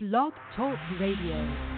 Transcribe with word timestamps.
Blog 0.00 0.32
Talk 0.54 0.78
Radio. 1.00 1.77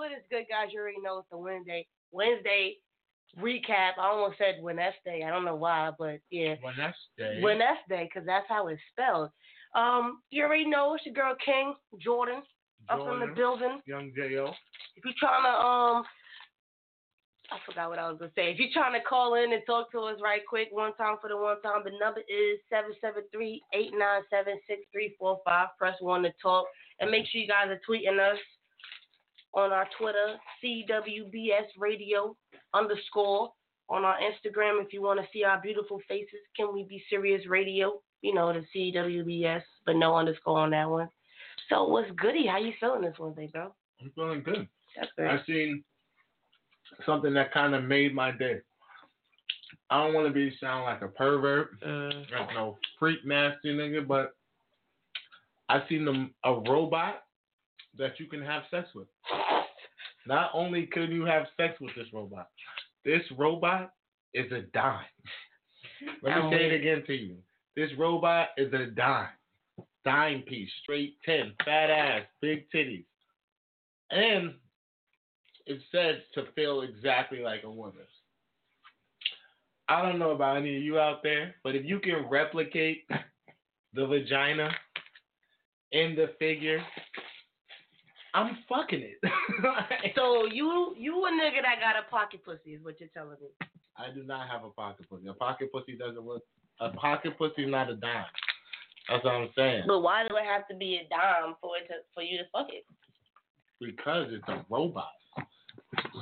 What 0.00 0.12
is 0.12 0.24
good, 0.30 0.46
guys? 0.48 0.72
You 0.72 0.80
already 0.80 1.02
know 1.04 1.18
it's 1.18 1.28
the 1.30 1.36
Wednesday 1.36 1.86
Wednesday 2.10 2.78
recap. 3.38 4.00
I 4.00 4.08
almost 4.08 4.38
said 4.38 4.56
Wednesday. 4.62 5.22
I 5.26 5.28
don't 5.28 5.44
know 5.44 5.56
why, 5.56 5.90
but 5.98 6.20
yeah, 6.30 6.54
Wednesday. 6.64 7.42
Wednesday 7.42 8.08
because 8.08 8.24
that's 8.24 8.46
how 8.48 8.68
it's 8.68 8.80
spelled. 8.92 9.28
Um, 9.74 10.22
you 10.30 10.42
already 10.42 10.66
know 10.66 10.94
it's 10.94 11.04
your 11.04 11.12
girl 11.12 11.34
King 11.44 11.74
Jordan 12.00 12.40
up 12.88 13.00
in 13.12 13.20
the 13.20 13.26
building. 13.36 13.82
Young 13.84 14.10
J.O. 14.16 14.54
If 14.96 15.04
you're 15.04 15.12
trying 15.20 15.44
to 15.44 15.50
um. 15.50 16.06
I 17.52 17.58
forgot 17.66 17.90
what 17.90 17.98
I 17.98 18.08
was 18.08 18.16
gonna 18.18 18.32
say. 18.34 18.52
If 18.52 18.58
you're 18.58 18.72
trying 18.72 18.94
to 18.98 19.04
call 19.04 19.34
in 19.34 19.52
and 19.52 19.60
talk 19.66 19.92
to 19.92 20.00
us 20.00 20.18
right 20.22 20.40
quick, 20.48 20.68
one 20.70 20.94
time 20.94 21.18
for 21.20 21.28
the 21.28 21.36
one 21.36 21.60
time, 21.60 21.82
the 21.84 21.90
number 22.00 22.22
is 22.24 22.58
773-897-6345. 22.72 25.66
Press 25.76 26.00
one 26.00 26.22
to 26.22 26.32
talk, 26.40 26.64
and 27.00 27.10
make 27.10 27.26
sure 27.26 27.42
you 27.42 27.48
guys 27.48 27.68
are 27.68 27.80
tweeting 27.86 28.18
us 28.18 28.38
on 29.54 29.72
our 29.72 29.86
Twitter, 29.98 30.36
CWBS 30.62 31.66
Radio 31.78 32.36
underscore. 32.74 33.52
On 33.88 34.04
our 34.04 34.16
Instagram, 34.18 34.80
if 34.84 34.92
you 34.92 35.02
want 35.02 35.18
to 35.18 35.26
see 35.32 35.42
our 35.42 35.60
beautiful 35.60 36.00
faces, 36.06 36.38
can 36.56 36.72
we 36.72 36.84
be 36.84 37.02
serious 37.10 37.44
radio? 37.48 38.00
You 38.22 38.34
know 38.34 38.52
the 38.52 38.64
CWBS, 38.74 39.62
but 39.84 39.96
no 39.96 40.14
underscore 40.14 40.60
on 40.60 40.70
that 40.70 40.88
one. 40.88 41.08
So 41.68 41.84
what's 41.88 42.10
goody? 42.12 42.46
How 42.46 42.58
you 42.58 42.72
feeling 42.78 43.02
this 43.02 43.18
Wednesday, 43.18 43.48
bro? 43.52 43.74
I'm 44.00 44.12
feeling 44.14 44.42
good. 44.42 44.68
That's 44.96 45.10
great. 45.16 45.30
I 45.30 45.44
seen 45.44 45.82
something 47.04 47.34
that 47.34 47.52
kind 47.52 47.74
of 47.74 47.84
made 47.84 48.14
my 48.14 48.30
day. 48.30 48.60
I 49.90 50.04
don't 50.04 50.14
want 50.14 50.28
to 50.28 50.32
be 50.32 50.56
sound 50.60 50.84
like 50.84 51.02
a 51.02 51.08
pervert, 51.08 51.70
uh. 51.84 52.10
like 52.38 52.54
no 52.54 52.78
freak 52.98 53.24
nasty 53.24 53.74
nigga, 53.74 54.06
but 54.06 54.36
I 55.68 55.82
seen 55.88 56.04
them 56.04 56.32
a 56.44 56.54
robot 56.54 57.24
that 57.98 58.18
you 58.18 58.26
can 58.26 58.42
have 58.42 58.62
sex 58.70 58.88
with. 58.94 59.08
Not 60.26 60.50
only 60.54 60.86
can 60.86 61.10
you 61.10 61.24
have 61.24 61.46
sex 61.56 61.80
with 61.80 61.94
this 61.96 62.06
robot, 62.12 62.48
this 63.04 63.22
robot 63.36 63.92
is 64.34 64.50
a 64.52 64.62
dime. 64.72 65.04
Let 66.22 66.44
me 66.44 66.50
say 66.50 66.66
it 66.66 66.80
again 66.80 67.02
to 67.06 67.14
you. 67.14 67.36
This 67.76 67.90
robot 67.98 68.48
is 68.56 68.72
a 68.72 68.86
dime. 68.86 69.28
Dime 70.04 70.42
piece, 70.42 70.70
straight 70.82 71.16
10, 71.24 71.52
fat 71.64 71.90
ass, 71.90 72.22
big 72.40 72.66
titties. 72.74 73.04
And 74.10 74.54
it 75.66 75.80
says 75.92 76.16
to 76.34 76.44
feel 76.54 76.82
exactly 76.82 77.40
like 77.40 77.64
a 77.64 77.70
woman's. 77.70 77.96
I 79.88 80.02
don't 80.02 80.18
know 80.18 80.30
about 80.30 80.56
any 80.56 80.76
of 80.76 80.82
you 80.82 80.98
out 80.98 81.22
there, 81.22 81.54
but 81.64 81.74
if 81.74 81.84
you 81.84 81.98
can 81.98 82.26
replicate 82.30 83.08
the 83.92 84.06
vagina 84.06 84.70
in 85.92 86.14
the 86.14 86.30
figure, 86.38 86.80
I'm 88.34 88.58
fucking 88.68 89.02
it. 89.02 89.18
So 90.14 90.46
you 90.46 90.94
you 90.98 91.24
a 91.26 91.30
nigga 91.30 91.62
that 91.62 91.80
got 91.80 91.96
a 91.96 92.08
pocket 92.10 92.44
pussy 92.44 92.74
is 92.74 92.84
what 92.84 93.00
you're 93.00 93.08
telling 93.14 93.36
me. 93.40 93.48
I 93.96 94.12
do 94.14 94.22
not 94.22 94.48
have 94.48 94.64
a 94.64 94.70
pocket 94.70 95.08
pussy. 95.08 95.26
A 95.28 95.34
pocket 95.34 95.70
pussy 95.72 95.96
doesn't 95.96 96.24
work. 96.24 96.42
A 96.80 96.90
pocket 96.90 97.36
pussy 97.36 97.64
is 97.64 97.70
not 97.70 97.90
a 97.90 97.96
dime. 97.96 98.24
That's 99.08 99.24
what 99.24 99.34
I'm 99.34 99.50
saying. 99.56 99.84
But 99.86 100.00
why 100.00 100.26
do 100.28 100.36
it 100.36 100.44
have 100.44 100.66
to 100.68 100.74
be 100.74 100.96
a 100.96 101.08
dime 101.08 101.54
for 101.60 101.76
it 101.76 101.88
to 101.88 101.94
for 102.14 102.22
you 102.22 102.38
to 102.38 102.44
fuck 102.52 102.68
it? 102.70 102.84
Because 103.80 104.28
it's 104.30 104.48
a 104.48 104.64
robot. 104.70 105.10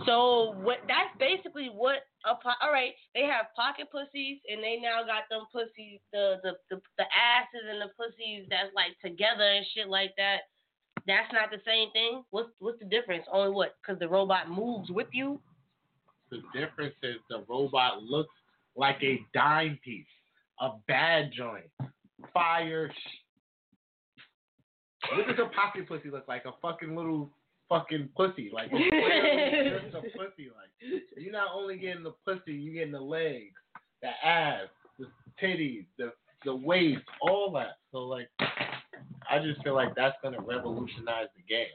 So 0.06 0.54
what? 0.62 0.78
That's 0.88 1.12
basically 1.18 1.68
what 1.68 2.08
a 2.24 2.34
po- 2.34 2.58
all 2.62 2.72
right. 2.72 2.92
They 3.14 3.24
have 3.24 3.52
pocket 3.54 3.88
pussies 3.92 4.38
and 4.48 4.62
they 4.62 4.80
now 4.80 5.04
got 5.04 5.28
them 5.30 5.44
pussies 5.52 6.00
the 6.12 6.40
the 6.42 6.52
the, 6.70 6.80
the 6.96 7.06
asses 7.12 7.68
and 7.68 7.80
the 7.82 7.92
pussies 7.94 8.46
that's 8.48 8.72
like 8.74 8.96
together 9.04 9.44
and 9.44 9.66
shit 9.74 9.88
like 9.88 10.14
that. 10.16 10.48
That's 11.08 11.32
not 11.32 11.50
the 11.50 11.56
same 11.66 11.90
thing. 11.92 12.22
What's 12.30 12.50
what's 12.58 12.78
the 12.78 12.84
difference? 12.84 13.24
Only 13.32 13.50
what? 13.50 13.76
Because 13.82 13.98
the 13.98 14.08
robot 14.08 14.50
moves 14.50 14.90
with 14.90 15.08
you. 15.12 15.40
The 16.30 16.42
difference 16.52 16.94
is 17.02 17.16
the 17.30 17.44
robot 17.48 18.02
looks 18.02 18.34
like 18.76 18.98
a 19.02 19.18
dime 19.32 19.78
piece, 19.82 20.04
a 20.60 20.72
bad 20.86 21.30
joint, 21.34 21.64
fire. 22.34 22.92
What 25.10 25.26
does 25.26 25.38
a 25.38 25.48
pocket 25.54 25.88
pussy 25.88 26.10
look 26.10 26.28
like? 26.28 26.44
A 26.44 26.52
fucking 26.60 26.94
little 26.94 27.30
fucking 27.70 28.10
pussy, 28.14 28.50
like 28.52 28.70
just 28.70 29.94
a 29.94 30.02
pussy. 30.02 30.50
Like 30.50 31.00
you're 31.16 31.32
not 31.32 31.48
only 31.54 31.78
getting 31.78 32.02
the 32.02 32.12
pussy, 32.26 32.52
you're 32.52 32.74
getting 32.74 32.92
the 32.92 33.00
legs, 33.00 33.54
the 34.02 34.10
ass, 34.22 34.68
the 34.98 35.06
titties, 35.42 35.86
the 35.96 36.12
the 36.44 36.54
waist, 36.54 37.02
all 37.22 37.50
that. 37.52 37.78
So 37.92 37.98
like, 38.00 38.28
I 39.30 39.38
just 39.40 39.62
feel 39.62 39.74
like 39.74 39.94
that's 39.94 40.16
gonna 40.22 40.40
revolutionize 40.40 41.28
the 41.36 41.42
game. 41.48 41.66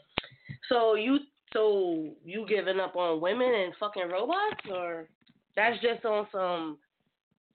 So 0.70 0.96
you 0.96 1.20
so 1.54 2.10
you 2.26 2.46
giving 2.48 2.80
up 2.80 2.96
on 2.96 3.22
women 3.22 3.54
and 3.54 3.74
fucking 3.80 4.10
robots, 4.10 4.66
or 4.72 5.08
that's 5.56 5.82
just 5.82 6.04
on 6.06 6.28
some 6.32 6.78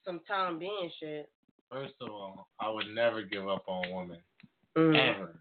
some 0.05 0.21
time 0.27 0.59
being 0.59 0.91
shit? 1.01 1.29
First 1.71 1.95
of 2.01 2.11
all, 2.11 2.49
I 2.61 2.71
would 2.71 2.87
never 2.95 3.23
give 3.23 3.49
up 3.49 3.65
on 3.67 3.93
women. 3.93 4.19
Mm. 4.77 4.97
ever. 4.97 5.35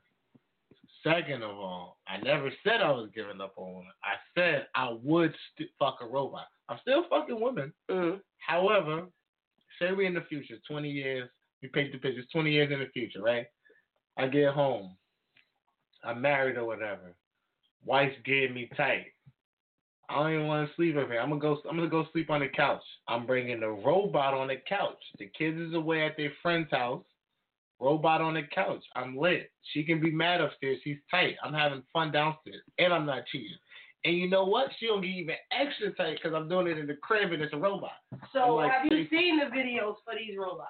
Second 1.04 1.44
of 1.44 1.52
all, 1.52 1.98
I 2.08 2.18
never 2.18 2.52
said 2.64 2.82
I 2.82 2.92
was 2.92 3.10
giving 3.16 3.40
up 3.40 3.54
on 3.56 3.76
women. 3.76 3.92
I 4.04 4.16
said 4.36 4.68
I 4.76 4.96
would 5.04 5.34
st- 5.54 5.70
fuck 5.80 6.00
a 6.02 6.06
robot. 6.06 6.48
I'm 6.68 6.80
still 6.82 7.06
fucking 7.10 7.40
women. 7.40 7.72
Mm. 7.90 8.20
However, 8.40 9.06
say 9.80 9.94
we 9.94 10.06
in 10.06 10.16
the 10.16 10.26
future, 10.28 10.56
20 10.68 10.90
years, 10.90 11.30
we 11.62 11.70
paint 11.70 11.92
the 11.92 12.00
pictures, 12.00 12.26
20 12.34 12.52
years 12.52 12.72
in 12.72 12.80
the 12.80 12.88
future, 12.88 13.22
right? 13.22 13.46
I 14.18 14.28
get 14.28 14.54
home. 14.54 14.92
I'm 16.04 16.22
married 16.22 16.58
or 16.58 16.66
whatever. 16.66 17.14
Wife's 17.86 18.16
getting 18.26 18.54
me 18.54 18.70
tight. 18.76 19.08
I 20.10 20.16
don't 20.16 20.34
even 20.34 20.48
want 20.48 20.70
to 20.70 20.76
sleep 20.76 20.96
over 20.96 21.12
here. 21.12 21.22
I'm 21.22 21.30
gonna 21.30 21.42
go. 21.42 21.60
I'm 21.70 21.76
gonna 21.76 21.90
go 21.90 22.08
sleep 22.14 22.30
on 22.30 22.40
the 22.40 22.48
couch. 22.48 22.84
I'm 23.08 23.26
bringing 23.26 23.60
the 23.60 23.70
robot 23.70 24.34
on 24.34 24.48
the 24.48 24.56
couch. 24.68 25.02
The 25.20 25.30
kids 25.38 25.58
is 25.60 25.74
away 25.74 26.06
at 26.06 26.16
their 26.16 26.32
friend's 26.42 26.72
house. 26.72 27.04
Robot 27.80 28.22
on 28.22 28.36
the 28.36 28.44
couch. 28.56 28.84
I'm 28.96 29.18
lit. 29.18 29.52
She 29.74 29.84
can 29.84 30.00
be 30.00 30.10
mad 30.10 30.42
upstairs. 30.42 30.80
She's 30.84 30.98
tight. 31.12 31.36
I'm 31.44 31.54
having 31.54 31.84
fun 31.94 32.12
downstairs, 32.12 32.64
and 32.80 32.94
I'm 32.94 33.06
not 33.06 33.26
cheating. 33.32 33.58
And 34.06 34.18
you 34.18 34.30
know 34.30 34.46
what? 34.46 34.70
She 34.80 34.88
don't 34.88 35.02
get 35.02 35.10
even 35.10 35.36
extra 35.52 35.94
tight 35.94 36.20
because 36.22 36.34
I'm 36.34 36.48
doing 36.48 36.68
it 36.68 36.78
in 36.78 36.88
the 36.88 36.96
crib 36.96 37.34
and 37.34 37.42
it's 37.42 37.54
a 37.54 37.58
robot. 37.58 37.92
So 38.32 38.56
like, 38.56 38.72
have 38.72 38.86
you 38.86 39.06
seen 39.10 39.40
the 39.40 39.46
videos 39.46 39.96
for 40.06 40.14
these 40.18 40.38
robots 40.38 40.70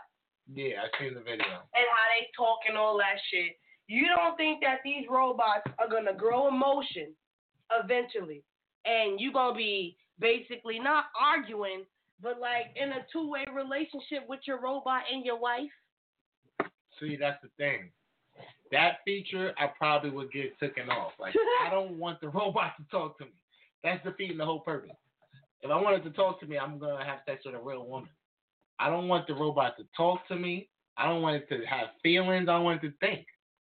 Yeah, 0.53 0.83
I 0.83 0.99
seen 0.99 1.13
the 1.13 1.21
video. 1.21 1.45
and 1.45 1.87
how 1.91 2.05
they 2.15 2.27
talk 2.35 2.59
and 2.67 2.77
all 2.77 2.97
that 2.97 3.19
shit? 3.31 3.57
You 3.87 4.07
don't 4.07 4.35
think 4.37 4.61
that 4.63 4.79
these 4.83 5.05
robots 5.09 5.63
are 5.79 5.89
gonna 5.89 6.13
grow 6.13 6.47
emotion 6.47 7.13
eventually, 7.71 8.43
and 8.85 9.19
you 9.19 9.31
gonna 9.31 9.57
be 9.57 9.97
basically 10.19 10.79
not 10.79 11.05
arguing, 11.19 11.85
but 12.21 12.39
like 12.39 12.67
in 12.75 12.89
a 12.89 13.05
two 13.11 13.29
way 13.29 13.45
relationship 13.53 14.27
with 14.27 14.39
your 14.45 14.59
robot 14.61 15.03
and 15.11 15.25
your 15.25 15.39
wife? 15.39 15.71
See, 16.99 17.15
that's 17.15 17.41
the 17.41 17.49
thing. 17.57 17.91
That 18.71 18.97
feature, 19.05 19.53
I 19.57 19.67
probably 19.67 20.09
would 20.09 20.31
get 20.31 20.59
taken 20.59 20.89
off. 20.89 21.13
Like, 21.19 21.33
I 21.65 21.69
don't 21.69 21.97
want 21.97 22.19
the 22.21 22.29
robot 22.39 22.73
to 22.77 22.83
talk 22.91 23.17
to 23.19 23.25
me. 23.25 23.31
That's 23.83 24.03
defeating 24.03 24.37
the 24.37 24.45
whole 24.45 24.59
purpose. 24.59 24.91
If 25.61 25.71
I 25.71 25.81
wanted 25.81 26.03
to 26.03 26.09
talk 26.11 26.39
to 26.41 26.45
me, 26.45 26.57
I'm 26.57 26.77
gonna 26.77 27.03
have 27.05 27.19
sex 27.25 27.43
with 27.45 27.55
a 27.55 27.59
real 27.59 27.85
woman. 27.85 28.09
I 28.79 28.89
don't 28.89 29.07
want 29.07 29.27
the 29.27 29.33
robot 29.33 29.77
to 29.77 29.83
talk 29.95 30.27
to 30.27 30.35
me. 30.35 30.69
I 30.97 31.07
don't 31.07 31.21
want 31.21 31.35
it 31.35 31.49
to 31.49 31.65
have 31.65 31.89
feelings. 32.01 32.47
I 32.49 32.53
don't 32.53 32.63
want 32.63 32.83
it 32.83 32.87
to 32.87 32.93
think. 32.99 33.25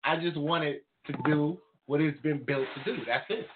I 0.05 0.17
just 0.17 0.37
want 0.37 0.65
it 0.65 0.85
to 1.07 1.15
do 1.25 1.59
what 1.87 2.01
it's 2.01 2.21
been 2.21 2.43
built 2.45 2.67
to 2.77 2.85
do. 2.85 3.03
That's 3.07 3.25
it. 3.29 3.47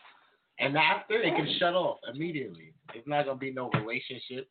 And 0.58 0.76
after 0.76 1.14
it 1.14 1.34
can 1.34 1.48
shut 1.58 1.74
off 1.74 1.98
immediately. 2.12 2.72
It's 2.94 3.06
not 3.06 3.26
gonna 3.26 3.38
be 3.38 3.52
no 3.52 3.70
relationship. 3.70 4.48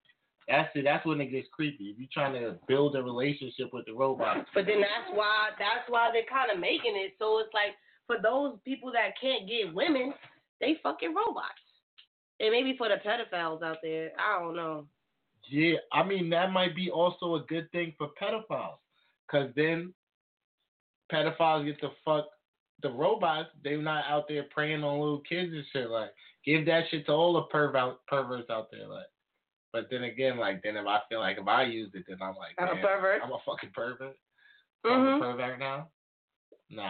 That's 0.47 0.69
it. 0.73 0.83
That's 0.83 1.05
when 1.05 1.21
it 1.21 1.27
gets 1.27 1.47
creepy. 1.51 1.85
If 1.85 1.99
you're 1.99 2.09
trying 2.11 2.33
to 2.33 2.57
build 2.67 2.95
a 2.95 3.03
relationship 3.03 3.71
with 3.71 3.85
the 3.85 3.93
robot, 3.93 4.47
But 4.55 4.65
then 4.65 4.81
that's 4.81 5.13
why 5.13 5.49
that's 5.59 5.87
why 5.87 6.09
they're 6.11 6.23
kind 6.29 6.51
of 6.51 6.59
making 6.59 6.95
it 6.95 7.13
so 7.19 7.39
it's 7.39 7.53
like 7.53 7.75
for 8.07 8.17
those 8.21 8.57
people 8.65 8.91
that 8.91 9.11
can't 9.21 9.47
get 9.47 9.73
women, 9.73 10.13
they 10.59 10.79
fucking 10.81 11.13
robots. 11.13 11.61
And 12.39 12.51
maybe 12.51 12.75
for 12.77 12.87
the 12.89 12.95
pedophiles 12.95 13.61
out 13.61 13.77
there, 13.83 14.11
I 14.17 14.39
don't 14.39 14.55
know. 14.55 14.85
Yeah, 15.49 15.75
I 15.91 16.03
mean 16.03 16.29
that 16.31 16.51
might 16.51 16.75
be 16.75 16.89
also 16.89 17.35
a 17.35 17.41
good 17.47 17.71
thing 17.71 17.93
for 17.97 18.09
pedophiles, 18.21 18.77
cause 19.29 19.49
then 19.55 19.93
pedophiles 21.11 21.65
get 21.65 21.79
to 21.81 21.89
fuck 22.05 22.25
the 22.81 22.89
robots. 22.89 23.49
They're 23.63 23.81
not 23.81 24.05
out 24.07 24.25
there 24.27 24.43
preying 24.51 24.83
on 24.83 24.99
little 24.99 25.21
kids 25.27 25.51
and 25.51 25.65
shit. 25.73 25.89
Like, 25.89 26.11
give 26.45 26.65
that 26.67 26.83
shit 26.89 27.05
to 27.07 27.11
all 27.11 27.33
the 27.33 27.43
perv- 27.55 27.97
perverts 28.07 28.49
out 28.49 28.69
there. 28.71 28.87
Like, 28.87 29.07
but 29.73 29.87
then 29.91 30.03
again, 30.03 30.37
like, 30.37 30.63
then 30.63 30.77
if 30.77 30.85
I 30.87 30.99
feel 31.09 31.19
like 31.19 31.37
if 31.37 31.47
I 31.47 31.63
used 31.63 31.93
it, 31.95 32.05
then 32.07 32.17
I'm 32.21 32.35
like, 32.35 32.55
I'm 32.57 32.77
a 32.77 32.81
pervert. 32.81 33.21
I'm 33.23 33.31
a 33.31 33.37
fucking 33.45 33.71
pervert. 33.73 34.15
hmm 34.85 34.91
I'm 34.91 35.07
a 35.07 35.19
pervert 35.19 35.59
now. 35.59 35.89
Nah. 36.69 36.83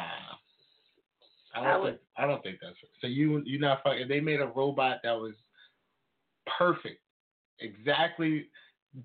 I 1.55 1.61
I 1.61 1.63
don't 1.73 1.81
would- 1.83 1.89
think 1.93 2.01
I 2.17 2.25
don't 2.27 2.43
think 2.43 2.59
that's 2.61 2.75
so. 3.01 3.07
You 3.07 3.41
you 3.45 3.57
not 3.59 3.81
fucking. 3.83 4.07
They 4.07 4.19
made 4.19 4.41
a 4.41 4.47
robot 4.47 4.97
that 5.03 5.13
was 5.13 5.33
perfect, 6.57 7.01
exactly 7.61 8.47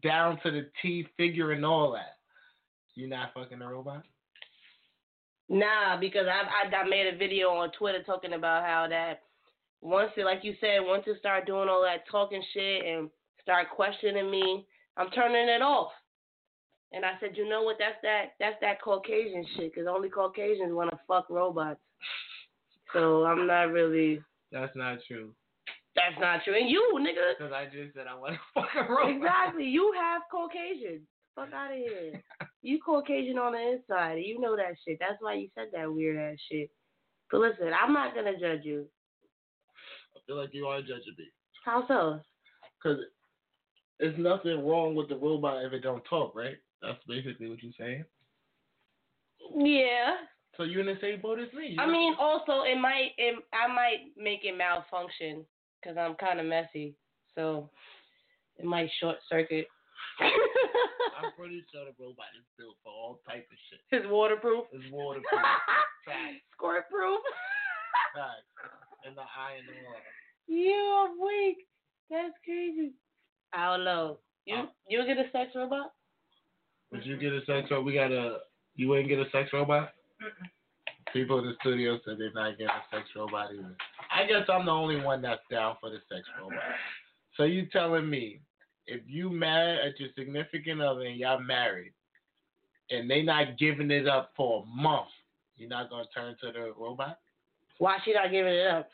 down 0.03 0.39
to 0.43 0.51
the 0.51 0.69
T 0.81 1.07
figure 1.17 1.53
and 1.53 1.65
all 1.65 1.93
that. 1.93 2.17
You 2.95 3.09
not 3.09 3.35
fucking 3.35 3.61
a 3.61 3.69
robot? 3.69 4.05
Nah, 5.49 5.99
because 5.99 6.27
I, 6.27 6.67
I 6.67 6.75
I 6.75 6.89
made 6.89 7.13
a 7.13 7.19
video 7.19 7.49
on 7.51 7.71
Twitter 7.73 8.03
talking 8.03 8.33
about 8.33 8.65
how 8.65 8.87
that 8.89 9.23
once 9.81 10.11
it 10.17 10.25
like 10.25 10.43
you 10.43 10.55
said 10.61 10.79
once 10.81 11.05
it 11.07 11.19
start 11.19 11.47
doing 11.47 11.69
all 11.69 11.83
that 11.83 12.09
talking 12.11 12.43
shit 12.55 12.85
and 12.87 13.11
start 13.43 13.69
questioning 13.75 14.31
me, 14.31 14.67
I'm 14.97 15.11
turning 15.11 15.49
it 15.49 15.63
off. 15.63 15.91
And 16.93 17.05
I 17.05 17.13
said, 17.21 17.37
you 17.37 17.49
know 17.49 17.63
what? 17.63 17.77
That's 17.79 17.97
that 18.03 18.35
that's 18.41 18.57
that 18.61 18.81
Caucasian 18.81 19.45
shit. 19.57 19.75
Cause 19.75 19.85
only 19.89 20.09
Caucasians 20.09 20.73
want 20.73 20.91
to 20.91 20.99
fuck 21.07 21.29
robots. 21.29 21.81
So 22.93 23.25
I'm 23.25 23.47
not 23.47 23.73
really. 23.73 24.23
That's 24.53 24.75
not 24.77 24.99
true. 25.09 25.35
That's 25.95 26.19
not 26.19 26.43
true. 26.45 26.57
And 26.59 26.69
you, 26.69 26.83
nigga. 26.99 27.39
Because 27.39 27.53
I 27.53 27.67
just 27.67 27.95
said 27.95 28.07
I 28.11 28.19
want 28.19 28.35
to 28.35 28.41
fuck 28.55 28.69
a 28.77 28.91
robot. 28.91 29.11
Exactly. 29.11 29.65
You 29.65 29.93
have 29.97 30.23
Caucasian. 30.31 31.07
Fuck 31.35 31.53
out 31.53 31.73
of 31.73 31.79
here. 31.79 32.23
You 32.67 32.79
Caucasian 32.81 33.37
on 33.37 33.53
the 33.53 33.73
inside. 33.73 34.23
You 34.25 34.41
know 34.41 34.57
that 34.57 34.77
shit. 34.89 34.97
That's 34.99 35.21
why 35.21 35.35
you 35.35 35.51
said 35.55 35.67
that 35.75 35.93
weird 35.93 36.17
ass 36.17 36.39
shit. 36.51 36.71
But 37.31 37.43
listen, 37.43 37.73
I'm 37.79 37.93
not 37.93 38.15
gonna 38.15 38.41
judge 38.41 38.61
you. 38.65 38.87
I 40.17 40.21
feel 40.27 40.37
like 40.37 40.49
you 40.55 40.65
are 40.65 40.81
judging 40.81 41.13
me. 41.19 41.27
How 41.67 41.87
so? 41.87 42.21
Because 42.83 43.01
there's 44.01 44.17
nothing 44.17 44.67
wrong 44.67 44.95
with 44.95 45.11
the 45.11 45.17
robot 45.17 45.63
if 45.63 45.75
it 45.75 45.83
don't 45.83 46.03
talk, 46.09 46.35
right? 46.35 46.57
That's 46.81 46.97
basically 47.07 47.51
what 47.51 47.63
you're 47.63 47.73
saying. 47.79 48.07
Yeah. 49.55 50.15
So 50.57 50.63
you're 50.63 50.81
in 50.81 50.87
the 50.87 50.99
same 51.03 51.21
boat 51.21 51.41
as 51.41 51.53
me. 51.53 51.77
I 51.79 51.87
mean, 51.87 52.15
also 52.19 52.63
it 52.63 52.81
might, 52.81 53.11
it, 53.19 53.35
I 53.53 53.67
might 53.67 54.07
make 54.17 54.41
it 54.45 54.57
malfunction 54.57 55.45
because 55.85 55.99
I'm 55.99 56.15
kind 56.17 56.41
of 56.41 56.47
messy, 56.47 56.95
so 57.35 57.69
it 58.59 58.65
might 58.65 58.91
short 59.01 59.17
circuit. 59.29 59.67
I'm 60.21 61.33
pretty 61.37 61.63
sure 61.73 61.85
the 61.85 61.93
robot 62.03 62.33
is 62.39 62.47
built 62.59 62.77
for 62.83 62.91
all 62.91 63.21
type 63.29 63.47
of 63.51 63.59
shit. 63.69 63.81
It's 63.91 64.07
waterproof. 64.09 64.65
It's 64.73 64.85
waterproof. 64.91 65.29
Squirt 66.53 66.89
proof. 66.91 67.21
and 69.05 69.17
the 69.17 69.23
iron 69.23 69.65
ore. 69.87 69.97
you 70.47 70.75
I'm 70.75 71.21
weak. 71.21 71.67
That's 72.11 72.35
crazy. 72.45 72.93
I 73.53 73.77
don't 73.77 73.85
know. 73.85 74.19
You 74.47 74.57
Uh, 74.57 74.67
you 74.89 75.05
get 75.07 75.19
a 75.19 75.31
sex 75.33 75.53
robot? 75.55 75.93
Would 76.93 77.05
you 77.07 77.17
get 77.17 77.33
a 77.33 77.41
sex 77.47 77.71
robot? 77.71 77.85
We 77.85 77.95
got 77.95 78.13
a. 78.13 78.39
You 78.77 78.89
wouldn't 78.89 79.09
get 79.09 79.19
a 79.19 79.31
sex 79.31 79.51
robot? 79.53 79.93
People 81.13 81.39
in 81.39 81.47
the 81.47 81.55
studio 81.61 81.99
said 82.05 82.17
they're 82.19 82.33
not 82.35 82.53
getting 82.59 82.67
a 82.69 82.83
sex 82.91 83.09
robot 83.17 83.51
either. 83.53 83.77
I 84.15 84.27
guess 84.27 84.49
I'm 84.49 84.67
the 84.67 84.73
only 84.73 85.01
one 85.01 85.21
that's 85.23 85.43
down 85.51 85.77
for 85.81 85.91
the 85.91 85.99
sex 86.09 86.23
robot. 86.41 86.61
So 87.37 87.43
you 87.45 87.67
telling 87.67 88.09
me 88.09 88.41
if 88.87 89.01
you 89.09 89.29
mad 89.29 89.79
at 89.79 89.99
your 89.99 90.11
significant 90.17 90.81
other 90.81 91.03
and 91.03 91.17
y'all 91.19 91.41
married, 91.41 91.93
and 92.91 93.11
they 93.11 93.23
not 93.23 93.59
giving 93.59 93.91
it 93.91 94.07
up 94.07 94.33
for 94.37 94.63
a 94.63 94.67
month, 94.67 95.09
you're 95.57 95.69
not 95.69 95.91
gonna 95.91 96.05
turn 96.15 96.37
to 96.43 96.53
the 96.53 96.73
robot? 96.79 97.19
Why 97.79 97.99
she 98.05 98.13
not 98.13 98.31
giving 98.31 98.55
it 98.55 98.67
up? 98.67 98.89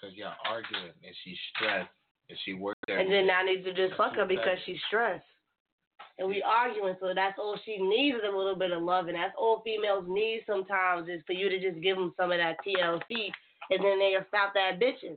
Cause 0.00 0.10
y'all 0.14 0.34
arguing 0.48 0.92
and 1.04 1.14
she's 1.24 1.38
stressed 1.54 1.90
and 2.28 2.38
she 2.44 2.54
worked 2.54 2.80
there. 2.86 2.98
And 2.98 3.12
then 3.12 3.28
I 3.30 3.44
need 3.44 3.64
to 3.64 3.74
just 3.74 3.96
fuck 3.96 4.14
her 4.14 4.26
because 4.26 4.58
she's 4.64 4.78
stressed. 4.86 5.24
And 6.18 6.28
we 6.28 6.42
arguing, 6.42 6.96
so 7.00 7.12
that's 7.14 7.38
all 7.38 7.56
she 7.64 7.78
needs 7.78 8.16
is 8.16 8.22
a 8.24 8.36
little 8.36 8.56
bit 8.56 8.72
of 8.72 8.82
love, 8.82 9.06
and 9.06 9.14
that's 9.14 9.34
all 9.38 9.62
females 9.64 10.04
need 10.08 10.42
sometimes 10.48 11.08
is 11.08 11.22
for 11.26 11.32
you 11.32 11.48
to 11.48 11.60
just 11.60 11.80
give 11.80 11.96
them 11.96 12.12
some 12.16 12.32
of 12.32 12.38
that 12.38 12.56
TLC, 12.66 13.30
and 13.70 13.84
then 13.84 13.98
they'll 13.98 14.24
stop 14.28 14.54
that 14.54 14.80
bitching. 14.80 15.16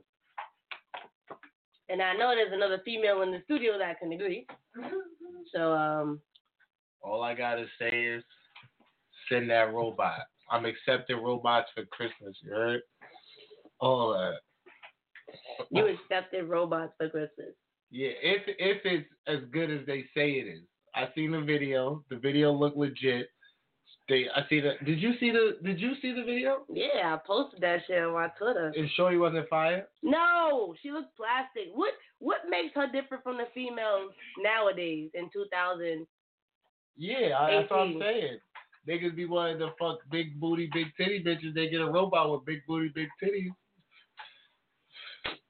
And 1.88 2.00
I 2.00 2.14
know 2.14 2.32
there's 2.34 2.52
another 2.52 2.80
female 2.84 3.22
in 3.22 3.32
the 3.32 3.42
studio 3.44 3.78
that 3.78 3.98
can 3.98 4.12
agree. 4.12 4.46
So 5.54 5.72
um, 5.72 6.20
All 7.02 7.22
I 7.22 7.34
gotta 7.34 7.66
say 7.78 7.90
is 7.90 8.24
send 9.30 9.50
that 9.50 9.72
robot. 9.74 10.20
I'm 10.50 10.64
accepting 10.64 11.22
robots 11.22 11.68
for 11.74 11.84
Christmas. 11.86 12.36
You 12.42 12.50
heard? 12.50 12.80
All 13.80 14.12
that. 14.12 14.38
you 15.70 15.86
accepted 15.86 16.44
robots 16.44 16.92
for 16.98 17.08
Christmas. 17.08 17.54
Yeah, 17.90 18.10
if 18.22 18.42
if 18.58 18.78
it's 18.84 19.08
as 19.26 19.40
good 19.50 19.70
as 19.70 19.84
they 19.86 20.04
say 20.14 20.32
it 20.32 20.46
is. 20.46 20.62
I 20.94 21.08
seen 21.14 21.32
the 21.32 21.40
video. 21.40 22.04
The 22.10 22.16
video 22.16 22.52
looked 22.52 22.76
legit. 22.76 23.28
They, 24.08 24.26
I 24.34 24.42
see 24.48 24.60
the. 24.60 24.72
Did 24.84 25.00
you 25.00 25.12
see 25.20 25.30
the? 25.30 25.58
Did 25.62 25.80
you 25.80 25.92
see 26.02 26.12
the 26.12 26.24
video? 26.24 26.64
Yeah, 26.68 27.14
I 27.14 27.18
posted 27.24 27.60
that 27.60 27.80
shit 27.86 28.02
on 28.02 28.14
my 28.14 28.28
Twitter. 28.38 28.72
And 28.76 28.90
Shorty 28.96 29.16
wasn't 29.16 29.48
fired. 29.48 29.84
No, 30.02 30.74
she 30.82 30.90
looks 30.90 31.08
plastic. 31.16 31.72
What 31.72 31.92
what 32.18 32.40
makes 32.50 32.74
her 32.74 32.86
different 32.90 33.22
from 33.22 33.36
the 33.36 33.46
females 33.54 34.10
nowadays 34.38 35.10
in 35.14 35.30
2000? 35.32 36.06
Yeah, 36.96 37.38
I, 37.38 37.50
that's 37.52 37.70
what 37.70 37.80
I'm 37.80 37.88
18. 37.90 38.00
saying. 38.00 38.38
Niggas 38.88 39.16
be 39.16 39.26
wanting 39.26 39.60
to 39.60 39.68
fuck 39.78 39.98
big 40.10 40.38
booty, 40.40 40.68
big 40.72 40.88
titty 40.96 41.22
bitches. 41.22 41.54
They 41.54 41.68
get 41.68 41.80
a 41.80 41.86
robot 41.86 42.32
with 42.32 42.44
big 42.44 42.66
booty, 42.66 42.90
big 42.92 43.08
titties. 43.22 43.52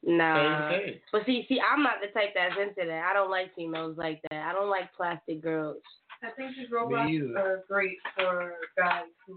Nah. 0.05 0.73
But 1.11 1.25
see, 1.25 1.47
see, 1.49 1.61
I'm 1.61 1.83
not 1.83 1.97
the 2.03 2.09
type 2.09 2.31
that's 2.35 2.55
into 2.61 2.87
that. 2.87 3.07
I 3.11 3.15
don't 3.15 3.31
like 3.31 3.55
females 3.55 3.97
like 3.97 4.21
that. 4.31 4.47
I 4.47 4.53
don't 4.53 4.69
like 4.69 4.93
plastic 4.95 5.41
girls. 5.41 5.79
I 6.25 6.31
think 6.37 6.57
these 6.57 6.71
robots 6.71 7.11
are 7.37 7.65
great 7.69 7.99
for 8.17 8.55
guys 8.77 9.05
who 9.27 9.37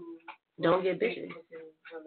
Don't 0.62 0.82
get 0.82 0.96
appreciate 0.96 1.30
bitches. 1.30 2.06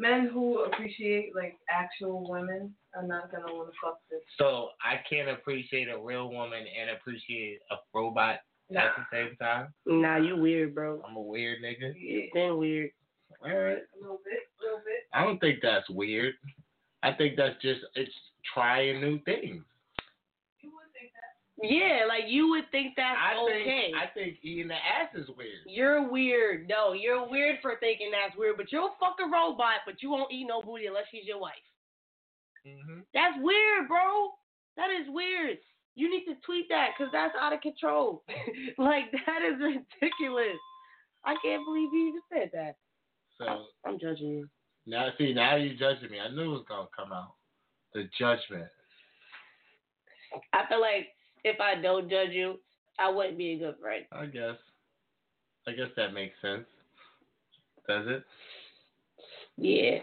Men 0.00 0.28
who 0.32 0.60
appreciate 0.60 1.34
like 1.34 1.56
actual 1.68 2.28
women 2.30 2.72
are 2.94 3.02
not 3.02 3.32
gonna 3.32 3.52
want 3.52 3.68
to 3.72 3.74
fuck 3.82 3.98
this. 4.10 4.20
So 4.38 4.68
I 4.84 5.00
can't 5.10 5.28
appreciate 5.28 5.88
a 5.88 5.98
real 5.98 6.30
woman 6.30 6.64
and 6.80 6.90
appreciate 6.90 7.58
a 7.72 7.76
robot 7.92 8.38
Nah. 8.70 8.80
at 8.82 8.92
the 8.96 9.04
same 9.10 9.36
time. 9.36 9.72
Nah, 9.86 10.18
you 10.18 10.36
weird, 10.36 10.74
bro. 10.74 11.02
I'm 11.08 11.16
a 11.16 11.20
weird 11.20 11.62
nigga. 11.62 11.94
Yeah, 11.96 12.26
Been 12.34 12.58
weird. 12.58 12.90
All 13.42 13.48
right. 13.48 13.78
a 13.78 14.00
little 14.00 14.20
bit, 14.24 14.40
a 14.60 14.64
little 14.64 14.78
bit. 14.84 15.06
I 15.14 15.24
don't 15.24 15.38
think 15.38 15.60
that's 15.62 15.88
weird. 15.88 16.34
I 17.02 17.12
think 17.12 17.36
that's 17.36 17.56
just 17.62 17.80
it's 17.94 18.12
trying 18.54 19.00
new 19.00 19.18
things. 19.24 19.64
You 20.60 20.70
would 20.74 20.92
think 20.92 21.12
that. 21.14 21.38
Yeah, 21.62 22.06
like 22.06 22.24
you 22.28 22.48
would 22.50 22.70
think 22.70 22.94
that's 22.96 23.18
I 23.18 23.34
think 23.34 23.62
okay. 23.66 23.90
I 23.96 24.06
think 24.14 24.38
eating 24.42 24.68
the 24.68 24.74
ass 24.74 25.10
is 25.14 25.26
weird. 25.36 25.66
You're 25.66 26.08
weird. 26.08 26.68
No, 26.68 26.92
you're 26.92 27.28
weird 27.28 27.56
for 27.62 27.74
thinking 27.80 28.10
that's 28.12 28.36
weird. 28.38 28.56
But 28.56 28.70
you'll 28.70 28.94
fuck 29.00 29.16
a 29.20 29.28
robot, 29.28 29.82
but 29.84 30.02
you 30.02 30.10
won't 30.10 30.32
eat 30.32 30.46
no 30.46 30.62
booty 30.62 30.86
unless 30.86 31.04
she's 31.10 31.26
your 31.26 31.40
wife. 31.40 31.54
hmm 32.64 33.00
That's 33.12 33.34
weird, 33.40 33.88
bro. 33.88 34.30
That 34.76 34.90
is 34.90 35.06
weird. 35.08 35.58
You 35.96 36.08
need 36.08 36.26
to 36.26 36.34
tweet 36.46 36.68
that 36.68 36.90
because 36.96 37.10
that's 37.12 37.34
out 37.40 37.52
of 37.52 37.60
control. 37.60 38.22
like 38.78 39.10
that 39.26 39.42
is 39.42 39.58
ridiculous. 39.58 40.58
I 41.24 41.34
can't 41.42 41.64
believe 41.64 41.88
you 41.92 42.08
even 42.08 42.20
said 42.32 42.50
that. 42.54 42.76
So 43.36 43.66
I'm 43.84 43.98
judging 43.98 44.28
you. 44.28 44.48
now, 44.86 45.08
see, 45.18 45.34
now 45.34 45.56
you 45.56 45.76
judging 45.76 46.10
me. 46.10 46.20
I 46.20 46.30
knew 46.32 46.54
it 46.54 46.58
was 46.58 46.64
gonna 46.68 46.86
come 46.96 47.12
out. 47.12 47.34
The 47.94 48.08
judgment. 48.16 48.68
I 50.52 50.66
feel 50.68 50.80
like 50.80 51.08
if 51.48 51.60
I 51.60 51.80
don't 51.80 52.08
judge 52.10 52.30
you, 52.30 52.60
I 52.98 53.10
wouldn't 53.10 53.38
be 53.38 53.52
a 53.52 53.58
good 53.58 53.76
friend. 53.80 54.04
I 54.12 54.26
guess. 54.26 54.56
I 55.66 55.72
guess 55.72 55.88
that 55.96 56.12
makes 56.12 56.34
sense. 56.40 56.66
Does 57.86 58.06
it? 58.06 58.24
Yeah. 59.56 60.00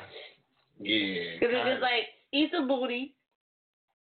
Yeah. 0.80 1.40
Because 1.40 1.56
it's 1.56 1.70
just 1.70 1.82
like, 1.82 2.08
eat 2.34 2.52
the 2.52 2.66
booty, 2.68 3.16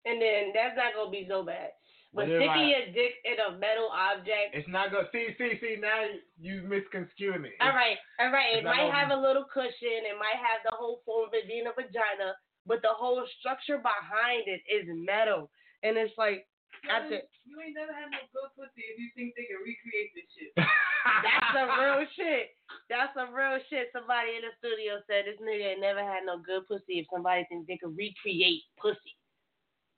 and 0.05 0.21
then 0.21 0.51
that's 0.53 0.77
not 0.77 0.93
gonna 0.95 1.11
be 1.11 1.25
so 1.29 1.43
bad. 1.43 1.71
But 2.13 2.25
sticking 2.25 2.49
I- 2.49 2.69
your 2.69 2.85
dick 2.93 3.21
in 3.23 3.37
a 3.37 3.57
metal 3.57 3.89
object. 3.93 4.53
It's 4.53 4.67
not 4.67 4.91
gonna 4.91 5.09
see, 5.11 5.29
see, 5.37 5.59
see. 5.61 5.77
Now 5.79 6.05
you 6.41 6.63
misconstruing 6.65 7.45
it. 7.45 7.53
All 7.61 7.69
right, 7.69 7.97
all 8.19 8.31
right. 8.31 8.57
It 8.57 8.63
might 8.63 8.89
have 8.91 9.11
a 9.11 9.15
little 9.15 9.45
cushion. 9.45 10.05
It 10.09 10.17
might 10.17 10.37
have 10.37 10.65
the 10.65 10.75
whole 10.75 11.01
form 11.05 11.29
of 11.29 11.33
it 11.33 11.47
being 11.47 11.67
a 11.67 11.73
vagina, 11.73 12.33
but 12.65 12.81
the 12.81 12.89
whole 12.89 13.21
structure 13.39 13.77
behind 13.77 14.47
it 14.47 14.61
is 14.65 14.85
metal, 14.89 15.51
and 15.83 15.97
it's 15.97 16.17
like 16.17 16.48
after. 16.87 17.19
You 17.43 17.57
ain't 17.59 17.75
never 17.75 17.91
had 17.91 18.13
no 18.13 18.21
good 18.31 18.49
pussy 18.55 18.85
if 18.85 18.95
you 19.01 19.09
think 19.17 19.33
they 19.35 19.49
can 19.49 19.59
recreate 19.65 20.13
this 20.13 20.29
shit. 20.31 20.53
That's 20.55 21.49
some 21.51 21.69
real 21.81 22.05
shit. 22.15 22.53
That's 22.87 23.11
some 23.17 23.33
real 23.33 23.57
shit. 23.67 23.89
Somebody 23.91 24.37
in 24.37 24.45
the 24.45 24.53
studio 24.61 25.01
said 25.09 25.25
this 25.25 25.41
nigga 25.41 25.75
ain't 25.75 25.83
never 25.83 26.05
had 26.05 26.23
no 26.23 26.37
good 26.39 26.69
pussy 26.69 27.01
if 27.01 27.07
somebody 27.11 27.43
thinks 27.49 27.65
they 27.67 27.81
can 27.81 27.97
recreate 27.97 28.63
pussy. 28.77 29.17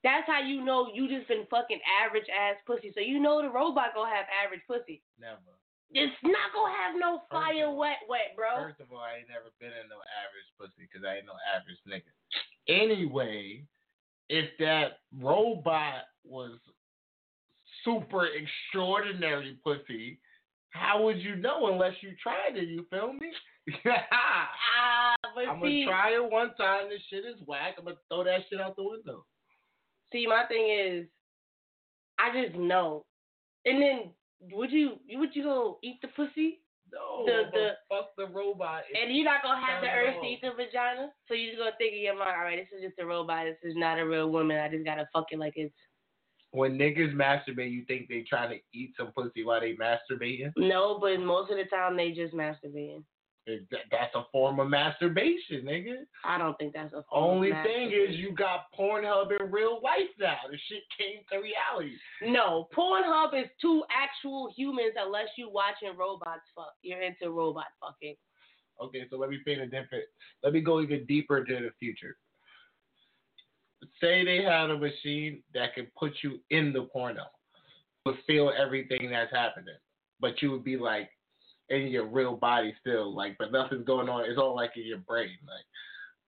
That's 0.02 0.26
how 0.26 0.42
you 0.42 0.64
know 0.64 0.90
you 0.90 1.06
just 1.06 1.30
been 1.30 1.46
fucking 1.46 1.78
average 2.02 2.26
ass 2.32 2.58
pussy. 2.66 2.90
So 2.90 2.98
you 2.98 3.22
know 3.22 3.38
the 3.38 3.52
robot 3.52 3.94
gonna 3.94 4.10
have 4.10 4.26
average 4.32 4.66
pussy. 4.66 4.98
Never. 5.20 5.38
It's 5.94 6.16
not 6.24 6.50
gonna 6.56 6.72
have 6.74 6.96
no 6.98 7.22
fire 7.30 7.68
all- 7.68 7.76
wet 7.76 8.02
wet, 8.08 8.34
bro. 8.34 8.66
First 8.66 8.80
of 8.80 8.90
all, 8.90 9.04
I 9.04 9.20
ain't 9.22 9.28
never 9.28 9.52
been 9.60 9.70
in 9.70 9.86
no 9.92 10.00
average 10.24 10.50
pussy 10.58 10.88
because 10.88 11.04
I 11.06 11.20
ain't 11.20 11.28
no 11.28 11.36
average 11.54 11.78
nigga. 11.86 12.10
Anyway, 12.66 13.62
if 14.28 14.48
that 14.58 14.98
robot 15.20 16.08
was 16.24 16.58
super 17.84 18.26
extraordinary 18.26 19.58
pussy, 19.64 20.20
how 20.70 21.02
would 21.02 21.18
you 21.18 21.36
know 21.36 21.72
unless 21.72 21.94
you 22.00 22.10
tried 22.22 22.56
it? 22.56 22.68
You 22.68 22.86
feel 22.90 23.12
me? 23.12 23.30
Ah, 23.86 25.14
but 25.34 25.44
I'm 25.48 25.60
see, 25.62 25.84
gonna 25.84 25.86
try 25.86 26.10
it 26.14 26.30
one 26.32 26.54
time. 26.54 26.88
This 26.88 27.00
shit 27.10 27.24
is 27.24 27.40
whack. 27.46 27.74
I'm 27.78 27.84
gonna 27.84 27.96
throw 28.08 28.24
that 28.24 28.40
shit 28.50 28.60
out 28.60 28.76
the 28.76 28.82
window. 28.84 29.24
see, 30.12 30.26
my 30.26 30.44
thing 30.48 30.68
is, 30.68 31.06
I 32.18 32.30
just 32.42 32.56
know. 32.58 33.04
And 33.64 33.80
then, 33.80 33.98
would 34.52 34.70
you 34.72 34.98
would 35.10 35.34
you 35.34 35.44
go 35.44 35.78
eat 35.82 36.00
the 36.02 36.08
pussy? 36.08 36.60
No, 36.92 37.24
The- 37.24 37.48
the- 37.52 37.76
fuck 37.88 38.10
the 38.18 38.26
robot. 38.26 38.82
And 39.00 39.14
you're 39.14 39.24
not 39.24 39.42
gonna 39.42 39.64
have 39.64 39.80
the 39.82 39.88
urge 39.88 40.20
to 40.20 40.26
eat 40.26 40.40
the 40.42 40.50
vagina, 40.50 41.10
so 41.28 41.34
you're 41.34 41.52
just 41.52 41.58
gonna 41.58 41.76
think 41.78 41.94
in 41.94 42.02
your 42.02 42.18
mind, 42.18 42.32
all 42.36 42.42
right, 42.44 42.58
this 42.58 42.68
is 42.76 42.84
just 42.84 42.98
a 42.98 43.06
robot. 43.06 43.46
This 43.46 43.56
is 43.70 43.76
not 43.76 43.98
a 43.98 44.04
real 44.06 44.28
woman. 44.30 44.58
I 44.58 44.68
just 44.68 44.84
gotta 44.84 45.08
fuck 45.12 45.26
it 45.32 45.38
like 45.38 45.54
it's. 45.56 45.74
When 46.52 46.78
niggas 46.78 47.14
masturbate, 47.14 47.72
you 47.72 47.84
think 47.86 48.08
they 48.08 48.24
trying 48.28 48.50
to 48.50 48.78
eat 48.78 48.92
some 48.96 49.10
pussy 49.12 49.42
while 49.42 49.60
they 49.60 49.74
masturbating? 49.74 50.52
No, 50.56 50.98
but 51.00 51.18
most 51.18 51.50
of 51.50 51.56
the 51.56 51.64
time 51.64 51.96
they 51.96 52.12
just 52.12 52.34
masturbating. 52.34 53.02
That's 53.90 54.14
a 54.14 54.22
form 54.30 54.60
of 54.60 54.68
masturbation, 54.68 55.64
nigga. 55.64 56.04
I 56.24 56.38
don't 56.38 56.56
think 56.58 56.74
that's 56.74 56.92
a 56.92 57.02
form 57.10 57.24
of 57.24 57.36
Only 57.36 57.50
thing 57.64 57.88
is 57.88 58.16
you 58.16 58.32
got 58.32 58.66
Pornhub 58.78 59.32
in 59.40 59.50
real 59.50 59.80
life 59.82 60.12
now. 60.20 60.36
The 60.48 60.56
shit 60.68 60.82
came 60.96 61.22
to 61.32 61.38
reality. 61.38 61.96
No, 62.22 62.68
Pornhub 62.76 63.34
is 63.34 63.48
two 63.60 63.82
actual 63.90 64.52
humans 64.56 64.92
unless 64.96 65.26
you 65.36 65.50
watching 65.50 65.96
robots 65.98 66.42
fuck. 66.54 66.74
You're 66.82 67.02
into 67.02 67.30
robot 67.30 67.66
fucking. 67.80 68.14
Okay, 68.80 69.06
so 69.10 69.16
let 69.16 69.30
me 69.30 69.38
paint 69.44 69.60
a 69.60 69.66
different. 69.66 70.04
Let 70.44 70.52
me 70.52 70.60
go 70.60 70.80
even 70.80 71.04
deeper 71.06 71.38
into 71.38 71.54
the 71.54 71.70
future. 71.80 72.16
Say 74.02 74.24
they 74.24 74.42
had 74.42 74.70
a 74.70 74.76
machine 74.76 75.42
that 75.54 75.74
could 75.74 75.94
put 75.94 76.12
you 76.22 76.40
in 76.50 76.72
the 76.72 76.82
porno, 76.92 77.22
would 78.04 78.16
feel 78.26 78.50
everything 78.60 79.10
that's 79.10 79.32
happening, 79.32 79.76
but 80.20 80.42
you 80.42 80.50
would 80.50 80.64
be 80.64 80.76
like 80.76 81.08
in 81.68 81.86
your 81.86 82.06
real 82.06 82.34
body 82.34 82.74
still, 82.80 83.14
like, 83.14 83.36
but 83.38 83.52
nothing's 83.52 83.86
going 83.86 84.08
on. 84.08 84.28
It's 84.28 84.38
all 84.38 84.56
like 84.56 84.72
in 84.76 84.84
your 84.84 84.98
brain. 84.98 85.38
Like, 85.46 85.64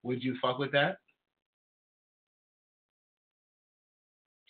would 0.03 0.23
you 0.23 0.37
fuck 0.41 0.57
with 0.57 0.71
that? 0.71 0.99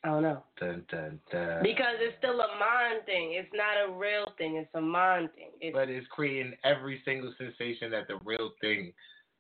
I 0.04 0.10
don't 0.10 0.22
know. 0.22 0.44
Dun, 0.60 0.84
dun, 0.92 1.20
dun. 1.32 1.64
Because 1.64 1.96
it's 2.00 2.16
still 2.20 2.40
a 2.40 2.60
mind 2.60 3.06
thing. 3.08 3.34
It's 3.34 3.50
not 3.56 3.90
a 3.90 3.92
real 3.92 4.32
thing. 4.38 4.58
It's 4.58 4.70
a 4.76 4.82
mind 4.82 5.30
thing. 5.34 5.50
It's, 5.60 5.74
but 5.74 5.90
it's 5.90 6.06
creating 6.12 6.54
every 6.64 7.02
single 7.04 7.34
sensation 7.40 7.90
that 7.90 8.08
the 8.08 8.20
real 8.24 8.52
thing 8.62 8.94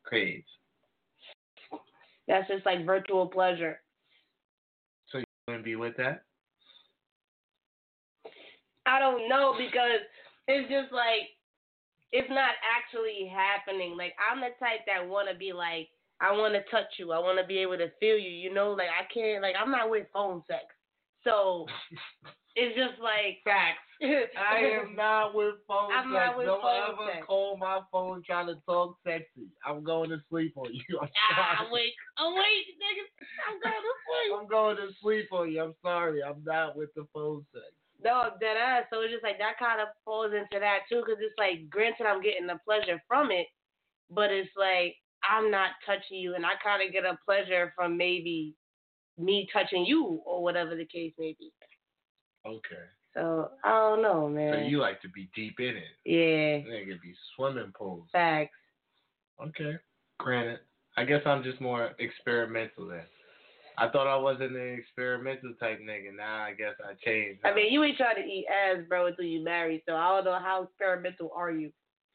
creates. 0.03 0.49
That's 2.27 2.47
just 2.47 2.65
like 2.65 2.85
virtual 2.85 3.27
pleasure. 3.27 3.81
So 5.11 5.19
you 5.19 5.25
gonna 5.47 5.63
be 5.63 5.75
with 5.75 5.97
that? 5.97 6.23
I 8.85 8.99
don't 8.99 9.27
know 9.29 9.55
because 9.57 10.01
it's 10.47 10.69
just 10.69 10.91
like 10.93 11.33
it's 12.11 12.29
not 12.29 12.55
actually 12.63 13.31
happening. 13.31 13.97
Like 13.97 14.13
I'm 14.19 14.39
the 14.39 14.53
type 14.59 14.85
that 14.87 15.07
want 15.07 15.29
to 15.31 15.37
be 15.37 15.53
like 15.53 15.89
I 16.21 16.31
want 16.31 16.53
to 16.53 16.63
touch 16.71 16.97
you. 16.97 17.11
I 17.11 17.19
want 17.19 17.39
to 17.39 17.47
be 17.47 17.57
able 17.59 17.77
to 17.77 17.91
feel 17.99 18.17
you. 18.17 18.29
You 18.29 18.53
know, 18.53 18.71
like 18.71 18.87
I 18.87 19.11
can't. 19.13 19.41
Like 19.41 19.55
I'm 19.61 19.71
not 19.71 19.89
with 19.89 20.07
phone 20.13 20.43
sex. 20.47 20.63
So 21.25 21.65
it's 22.55 22.75
just 22.77 23.01
like 23.01 23.43
Facts. 23.43 23.83
I 24.03 24.59
am 24.79 24.95
not 24.95 25.33
with 25.33 25.55
phone 25.67 25.91
I'm 25.91 26.11
sex. 26.11 26.13
not 26.13 26.37
with 26.37 26.47
Don't 26.47 26.61
phone 26.61 26.83
ever 26.93 27.11
sex. 27.13 27.25
call 27.25 27.57
my 27.57 27.79
phone 27.91 28.21
trying 28.25 28.47
to 28.47 28.55
talk 28.67 28.97
sexy. 29.07 29.47
I'm 29.65 29.83
going 29.83 30.09
to 30.11 30.19
sleep 30.29 30.53
on 30.55 30.67
you. 30.71 30.99
I'm 31.01 31.09
ah 31.31 31.63
sorry. 31.63 31.71
wait, 31.71 31.93
oh 32.19 32.35
wait, 32.35 32.65
nigga, 32.75 33.03
I'm 33.47 33.57
going 33.59 33.81
to 33.81 33.93
sleep. 34.05 34.29
I'm 34.39 34.47
going 34.47 34.77
to 34.77 34.87
sleep 35.01 35.27
on 35.31 35.51
you. 35.51 35.63
I'm 35.63 35.75
sorry. 35.81 36.21
I'm 36.23 36.43
not 36.45 36.77
with 36.77 36.93
the 36.95 37.07
phone 37.13 37.45
sex. 37.53 37.65
No, 38.03 38.31
dead 38.39 38.57
ass. 38.57 38.83
So 38.91 39.01
it's 39.01 39.11
just 39.13 39.23
like 39.23 39.39
that 39.39 39.57
kind 39.57 39.79
of 39.81 39.87
falls 40.03 40.31
into 40.35 40.59
that 40.59 40.79
too, 40.91 41.01
because 41.05 41.19
it's 41.23 41.39
like, 41.39 41.69
granted, 41.69 42.05
I'm 42.05 42.21
getting 42.21 42.45
the 42.47 42.59
pleasure 42.67 43.01
from 43.07 43.31
it, 43.31 43.47
but 44.11 44.29
it's 44.31 44.51
like 44.57 44.95
I'm 45.23 45.49
not 45.49 45.71
touching 45.85 46.19
you, 46.19 46.35
and 46.35 46.45
I 46.45 46.59
kind 46.61 46.83
of 46.85 46.91
get 46.93 47.05
a 47.05 47.17
pleasure 47.25 47.71
from 47.75 47.97
maybe 47.97 48.53
me 49.17 49.47
touching 49.53 49.85
you 49.85 50.21
or 50.25 50.43
whatever 50.43 50.75
the 50.75 50.85
case 50.85 51.13
may 51.17 51.35
be. 51.39 51.51
Okay. 52.45 52.83
So 53.13 53.49
I 53.63 53.69
don't 53.69 54.01
know, 54.01 54.27
man. 54.27 54.53
So 54.53 54.59
you 54.67 54.79
like 54.79 55.01
to 55.01 55.09
be 55.09 55.29
deep 55.35 55.59
in 55.59 55.75
it. 55.77 55.83
yeah, 56.05 56.69
Nigga 56.69 57.01
be 57.01 57.13
swimming 57.35 57.71
pools. 57.77 58.07
facts. 58.11 58.51
Okay. 59.41 59.75
Granted. 60.19 60.59
I 60.97 61.03
guess 61.03 61.21
I'm 61.25 61.43
just 61.43 61.59
more 61.59 61.91
experimental 61.99 62.87
then. 62.87 63.03
I 63.77 63.89
thought 63.89 64.07
I 64.07 64.15
wasn't 64.15 64.55
an 64.55 64.77
experimental 64.79 65.53
type 65.59 65.79
nigga. 65.81 66.15
Now 66.15 66.43
I 66.43 66.53
guess 66.53 66.75
I 66.81 66.93
changed. 67.03 67.41
I 67.43 67.53
mean, 67.53 67.73
you 67.73 67.83
ain't 67.83 67.97
trying 67.97 68.15
to 68.15 68.21
eat 68.21 68.45
ass, 68.47 68.77
bro, 68.87 69.07
until 69.07 69.25
you 69.25 69.43
married. 69.43 69.81
So 69.87 69.95
I 69.95 70.15
don't 70.15 70.23
know 70.25 70.39
how 70.39 70.63
experimental 70.63 71.31
are 71.35 71.51
you. 71.51 71.71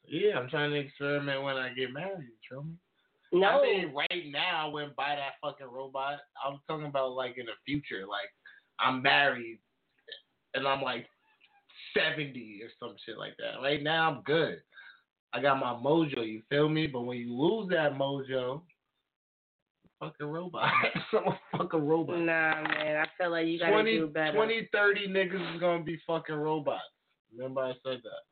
yeah, 0.08 0.38
I'm 0.38 0.48
trying 0.48 0.70
to 0.70 0.78
experiment 0.78 1.42
when 1.42 1.56
I 1.56 1.68
get 1.74 1.92
married. 1.92 2.28
You 2.28 2.48
feel 2.48 2.62
me? 2.62 2.74
No, 3.32 3.46
I 3.46 3.62
mean, 3.62 3.94
right 3.94 4.24
now, 4.30 4.66
I 4.66 4.72
wouldn't 4.72 4.96
buy 4.96 5.14
that 5.16 5.34
fucking 5.40 5.72
robot. 5.72 6.18
I'm 6.44 6.58
talking 6.66 6.86
about 6.86 7.12
like 7.12 7.38
in 7.38 7.46
the 7.46 7.52
future. 7.64 8.06
Like, 8.08 8.28
I'm 8.80 9.02
married 9.02 9.60
and 10.54 10.66
I'm 10.66 10.82
like 10.82 11.06
70 11.94 12.60
or 12.62 12.70
some 12.78 12.96
shit 13.04 13.18
like 13.18 13.36
that. 13.38 13.62
Right 13.62 13.82
now, 13.82 14.10
I'm 14.10 14.22
good. 14.22 14.60
I 15.32 15.40
got 15.40 15.60
my 15.60 15.72
mojo, 15.72 16.26
you 16.26 16.42
feel 16.48 16.68
me? 16.68 16.86
But 16.88 17.02
when 17.02 17.18
you 17.18 17.32
lose 17.32 17.68
that 17.70 17.94
mojo, 17.94 18.62
fucking 20.00 20.26
robot. 20.26 20.70
A 21.12 21.56
fucking 21.56 21.86
robot. 21.86 22.18
nah, 22.18 22.62
man. 22.62 22.96
I 22.96 23.06
feel 23.16 23.30
like 23.30 23.46
you 23.46 23.58
gotta 23.58 23.72
20, 23.72 23.98
do 23.98 24.06
better. 24.08 24.32
20, 24.32 24.68
30 24.72 25.08
niggas 25.08 25.54
is 25.54 25.60
gonna 25.60 25.84
be 25.84 26.00
fucking 26.06 26.34
robots. 26.34 26.82
Remember 27.32 27.60
I 27.62 27.72
said 27.84 28.00
that. 28.02 28.22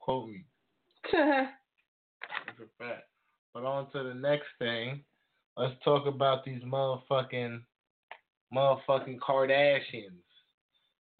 Quote 0.00 0.28
me. 0.28 0.44
That's 1.12 1.52
a 2.58 2.84
fact. 2.84 3.04
But 3.54 3.64
on 3.64 3.90
to 3.92 4.02
the 4.02 4.14
next 4.14 4.46
thing. 4.58 5.02
Let's 5.56 5.74
talk 5.84 6.06
about 6.06 6.44
these 6.44 6.62
motherfucking 6.62 7.60
motherfucking 8.54 9.18
Kardashians 9.18 10.22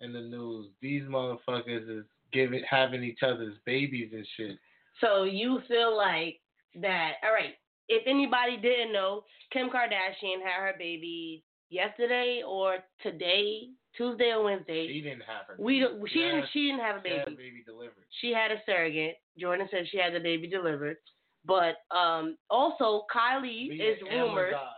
in 0.01 0.13
the 0.13 0.21
news. 0.21 0.69
These 0.81 1.03
motherfuckers 1.05 1.99
is 2.01 2.05
giving 2.33 2.63
having 2.69 3.03
each 3.03 3.21
other's 3.23 3.55
babies 3.67 4.11
and 4.13 4.27
shit. 4.37 4.57
So 5.01 5.25
you 5.25 5.61
feel 5.69 5.97
like 5.97 6.41
that? 6.81 7.15
All 7.25 7.33
right. 7.33 7.55
If 7.89 8.05
anybody 8.07 8.57
didn't 8.57 8.93
know, 8.93 9.25
Kim 9.53 9.69
Kardashian 9.69 10.43
had 10.45 10.61
her 10.63 10.75
baby 10.79 11.43
yesterday 11.71 12.43
or 12.47 12.79
today, 13.03 13.69
Tuesday 13.97 14.31
or 14.33 14.45
Wednesday. 14.45 14.87
She 14.87 15.01
didn't 15.01 15.23
have 15.23 15.47
her. 15.49 15.57
we 15.59 15.81
baby. 15.81 15.93
don't, 15.93 16.09
she 16.11 16.19
didn't 16.21 16.41
had- 16.41 16.49
she 16.53 16.67
didn't 16.67 16.81
have 16.81 16.97
a 16.97 17.03
she 17.05 17.15
had 17.17 17.25
baby. 17.27 17.37
baby 17.37 17.63
delivered. 17.67 18.05
She 18.21 18.31
had 18.33 18.53
a 18.53 18.63
surrogate. 18.65 19.17
Jordan 19.39 19.69
said 19.73 19.87
she 19.91 19.99
had 19.99 20.15
the 20.15 20.21
baby 20.21 20.47
delivered. 20.49 20.97
But 21.45 21.77
um 21.95 22.37
also 22.49 23.07
Kylie 23.15 23.69
Via 23.71 23.93
is 23.93 23.99
rumored. 24.03 24.55
Amazon. 24.55 24.69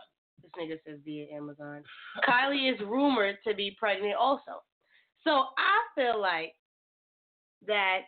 This 0.41 0.51
nigga 0.59 0.77
says 0.85 0.99
via 1.05 1.25
Amazon. 1.35 1.83
Kylie 2.27 2.73
is 2.73 2.79
rumored 2.81 3.37
to 3.47 3.53
be 3.53 3.75
pregnant 3.79 4.15
also. 4.19 4.63
So 5.23 5.31
I 5.31 5.79
feel 5.95 6.19
like 6.19 6.53
that 7.67 8.01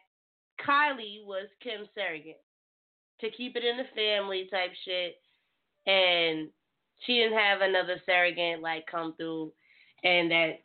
Kylie 0.66 1.26
was 1.26 1.48
Kim's 1.62 1.88
surrogate 1.96 2.42
to 3.22 3.30
keep 3.32 3.56
it 3.56 3.64
in 3.64 3.78
the 3.78 3.84
family 3.96 4.48
type 4.52 4.72
shit, 4.84 5.16
and 5.88 6.50
she 7.06 7.14
didn't 7.16 7.38
have 7.38 7.62
another 7.62 8.02
surrogate 8.06 8.62
like 8.62 8.86
come 8.88 9.14
through, 9.18 9.52
and 10.04 10.30
that 10.32 10.60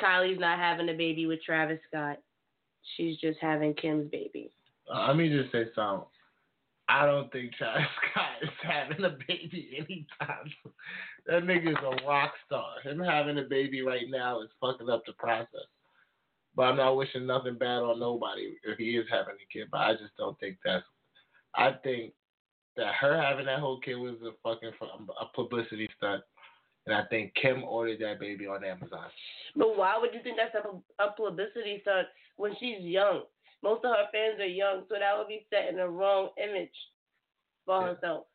Kylie's 0.00 0.40
not 0.40 0.58
having 0.58 0.88
a 0.88 0.94
baby 0.94 1.26
with 1.26 1.42
Travis 1.42 1.78
Scott. 1.88 2.18
She's 2.96 3.18
just 3.18 3.38
having 3.40 3.74
Kim's 3.74 4.10
baby. 4.10 4.50
Uh, 4.92 5.06
let 5.08 5.16
me 5.16 5.28
just 5.28 5.50
say 5.52 5.64
something. 5.74 6.06
I 6.88 7.06
don't 7.06 7.32
think 7.32 7.52
Travis 7.54 7.86
Scott 8.12 8.42
is 8.42 8.50
having 8.62 9.04
a 9.04 9.16
baby 9.26 9.70
anytime. 9.76 10.50
That 11.26 11.44
nigga's 11.44 11.76
a 11.82 12.06
rock 12.06 12.32
star. 12.46 12.66
Him 12.82 13.00
having 13.00 13.38
a 13.38 13.42
baby 13.48 13.82
right 13.82 14.06
now 14.08 14.42
is 14.42 14.50
fucking 14.60 14.90
up 14.90 15.02
the 15.06 15.14
process. 15.14 15.68
But 16.54 16.64
I'm 16.64 16.76
not 16.76 16.96
wishing 16.96 17.26
nothing 17.26 17.56
bad 17.58 17.78
on 17.78 17.98
nobody 17.98 18.56
if 18.62 18.78
he 18.78 18.96
is 18.96 19.06
having 19.10 19.34
a 19.34 19.52
kid. 19.52 19.68
But 19.72 19.80
I 19.80 19.92
just 19.92 20.16
don't 20.18 20.38
think 20.38 20.58
that's. 20.64 20.84
I 21.56 21.72
think 21.82 22.12
that 22.76 22.94
her 23.00 23.20
having 23.20 23.46
that 23.46 23.60
whole 23.60 23.80
kid 23.80 23.96
was 23.96 24.16
a 24.22 24.32
fucking 24.42 24.70
a 25.20 25.26
publicity 25.34 25.88
stunt, 25.96 26.22
and 26.86 26.94
I 26.94 27.04
think 27.06 27.32
Kim 27.40 27.64
ordered 27.64 28.00
that 28.00 28.20
baby 28.20 28.46
on 28.46 28.64
Amazon. 28.64 29.06
But 29.56 29.76
why 29.76 29.96
would 29.98 30.12
you 30.12 30.20
think 30.22 30.36
that's 30.36 30.54
a, 30.54 31.02
a 31.02 31.12
publicity 31.12 31.78
stunt 31.82 32.08
when 32.36 32.54
she's 32.60 32.80
young? 32.80 33.22
Most 33.64 33.82
of 33.82 33.96
her 33.96 34.08
fans 34.12 34.38
are 34.40 34.46
young, 34.46 34.84
so 34.90 34.96
that 35.00 35.16
would 35.16 35.26
be 35.26 35.46
setting 35.48 35.76
the 35.76 35.88
wrong 35.88 36.28
image 36.36 36.76
for 37.64 37.80
Yeah. 37.80 37.94
herself. 37.94 38.26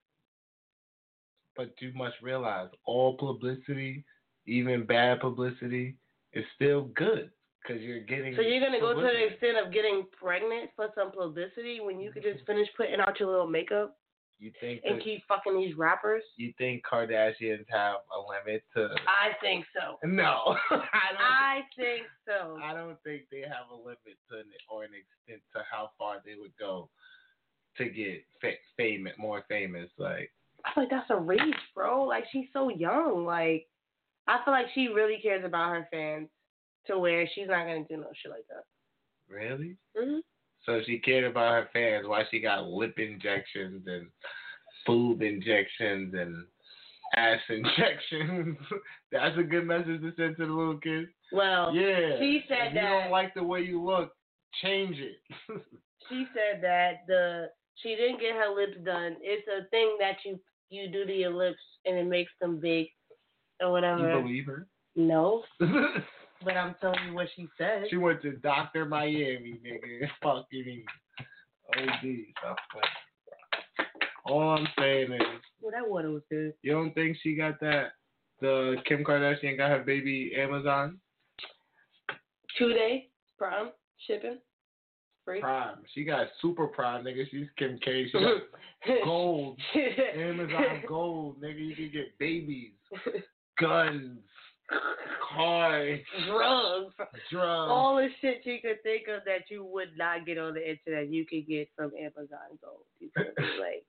But 1.56 1.80
you 1.80 1.94
must 1.94 2.20
realize 2.22 2.72
all 2.86 3.16
publicity, 3.16 4.04
even 4.48 4.86
bad 4.86 5.20
publicity, 5.20 5.98
is 6.34 6.46
still 6.56 6.86
good 6.96 7.32
because 7.62 7.80
you're 7.84 8.00
getting. 8.00 8.36
So 8.36 8.42
you're 8.42 8.60
gonna 8.60 8.80
go 8.80 8.96
to 8.96 9.02
the 9.02 9.26
extent 9.26 9.58
of 9.60 9.72
getting 9.72 10.08
pregnant 10.08 10.72
for 10.76 10.92
some 10.96 11.12
publicity 11.12 11.80
when 11.80 12.00
you 12.00 12.12
could 12.12 12.24
just 12.24 12.44
finish 12.46 12.74
putting 12.74 13.00
out 13.00 13.20
your 13.20 13.30
little 13.30 13.48
makeup 13.48 13.99
You 14.40 14.52
think 14.62 14.82
and 14.86 14.96
that, 14.98 15.04
keep 15.04 15.28
fucking 15.28 15.60
these 15.60 15.76
rappers? 15.76 16.24
you 16.38 16.54
think 16.58 16.84
Kardashians 16.90 17.66
have 17.70 17.98
a 18.16 18.20
limit 18.20 18.64
to? 18.76 18.96
I 19.06 19.36
think 19.42 19.66
so. 19.76 20.00
No, 20.08 20.56
I 20.72 21.12
don't. 21.12 21.22
I 21.22 21.60
think 21.76 22.04
so. 22.26 22.58
I 22.64 22.74
don't 22.74 22.98
think 23.04 23.24
they 23.30 23.42
have 23.42 23.70
a 23.72 23.76
limit 23.76 24.18
to 24.32 24.38
an, 24.38 24.46
or 24.72 24.86
an 24.86 24.92
extent 24.92 25.42
to 25.54 25.62
how 25.70 25.92
far 25.98 26.22
they 26.26 26.36
would 26.40 26.56
go 26.58 26.90
to 27.78 27.86
get 27.90 28.24
fa- 28.40 28.54
famous, 28.78 29.14
more 29.18 29.44
famous. 29.50 29.90
Like 29.98 30.32
I 30.64 30.74
feel 30.74 30.84
like 30.84 30.92
that's 30.92 31.10
a 31.10 31.18
reach, 31.18 31.56
bro. 31.76 32.06
Like 32.06 32.24
she's 32.32 32.48
so 32.54 32.70
young. 32.70 33.26
Like 33.26 33.68
I 34.28 34.40
feel 34.46 34.54
like 34.54 34.68
she 34.74 34.88
really 34.88 35.20
cares 35.22 35.44
about 35.44 35.72
her 35.72 35.88
fans 35.92 36.30
to 36.88 36.98
where 36.98 37.28
she's 37.36 37.48
not 37.48 37.66
gonna 37.66 37.84
do 37.84 37.98
no 37.98 38.08
shit 38.22 38.32
like 38.32 38.48
that. 38.48 38.64
really? 39.28 39.76
hmm 39.98 40.20
So 40.66 40.82
she 40.86 41.00
cared 41.00 41.24
about 41.24 41.52
her 41.54 41.70
fans. 41.74 42.08
Why 42.08 42.24
she 42.30 42.40
got 42.40 42.68
lip 42.68 42.96
injections 42.98 43.84
and 43.88 44.08
boob 44.86 45.22
injections 45.22 46.14
and 46.14 46.46
ass 47.16 47.40
injections? 47.50 48.58
That's 49.12 49.38
a 49.38 49.44
good 49.44 49.66
message 49.66 50.02
to 50.02 50.12
send 50.18 50.38
to 50.38 50.46
the 50.46 50.52
little 50.54 50.78
kids. 50.78 51.10
Well, 51.32 51.74
Yeah. 51.74 52.18
she 52.20 52.44
said 52.48 52.58
that 52.58 52.68
if 52.68 52.74
you 52.74 52.82
don't 52.82 53.12
like 53.12 53.34
the 53.34 53.44
way 53.44 53.62
you 53.62 53.82
look, 53.82 54.12
change 54.62 54.98
it. 54.98 55.18
she 56.10 56.26
said 56.34 56.62
that 56.62 57.02
the 57.08 57.48
she 57.76 57.96
didn't 57.96 58.20
get 58.20 58.34
her 58.34 58.54
lips 58.54 58.78
done. 58.84 59.16
It's 59.22 59.48
a 59.48 59.68
thing 59.70 59.96
that 60.00 60.18
you 60.26 60.40
you 60.70 60.88
do 60.92 61.06
to 61.06 61.14
your 61.14 61.34
lips 61.34 61.62
and 61.86 61.98
it 61.98 62.06
makes 62.06 62.32
them 62.42 62.60
big 62.60 62.88
or 63.62 63.72
whatever. 63.72 64.08
you 64.14 64.22
believe 64.22 64.46
her? 64.46 64.68
No, 64.96 65.44
but 66.44 66.56
I'm 66.58 66.76
telling 66.82 67.00
you 67.08 67.14
what 67.14 67.28
she 67.36 67.48
said. 67.58 67.84
she 67.90 67.98
went 67.98 68.22
to 68.24 68.32
Doctor 68.38 68.86
Miami, 68.86 69.60
nigga. 69.66 70.08
Fucking 70.24 70.84
OD. 71.78 72.16
Stop 72.38 72.58
playing. 72.72 73.90
All 74.26 74.50
I'm 74.58 74.68
saying 74.78 75.12
is, 75.14 75.22
Well, 75.62 75.72
that 75.72 75.90
water 75.90 76.12
was 76.12 76.22
good. 76.30 76.54
you 76.62 76.72
don't 76.72 76.94
think 76.94 77.18
she 77.22 77.36
got 77.36 77.60
that? 77.62 77.94
The 78.42 78.76
Kim 78.86 79.04
Kardashian 79.04 79.58
got 79.58 79.70
her 79.72 79.84
baby 79.84 80.34
Amazon 80.38 81.00
Two 82.58 82.74
day 82.74 83.10
prime 83.38 83.70
shipping 84.08 84.38
free. 85.26 85.40
Prime. 85.42 85.78
She 85.94 86.04
got 86.04 86.28
super 86.42 86.68
prime, 86.68 87.04
nigga. 87.06 87.24
She's 87.32 87.48
Kim 87.58 87.80
K. 87.84 88.08
She 88.12 88.20
got 88.20 88.42
gold. 89.06 89.60
Amazon 90.16 90.84
Gold, 90.88 91.42
nigga. 91.42 91.60
You 91.68 91.76
can 91.76 91.92
get 91.92 92.18
babies, 92.20 92.72
guns, 93.60 94.20
cars, 95.36 96.00
drugs, 96.28 96.94
drugs. 97.32 97.72
all 97.72 97.96
the 97.98 98.08
shit 98.22 98.42
you 98.46 98.58
could 98.62 98.82
think 98.84 99.08
of 99.08 99.24
that 99.26 99.50
you 99.50 99.64
would 99.66 99.90
not 99.98 100.26
get 100.26 100.38
on 100.38 100.54
the 100.54 100.70
internet, 100.70 101.12
you 101.12 101.26
could 101.26 101.48
get 101.48 101.70
from 101.76 101.92
Amazon 102.00 102.58
Gold. 102.62 102.84
You 103.00 103.10
like 103.60 103.84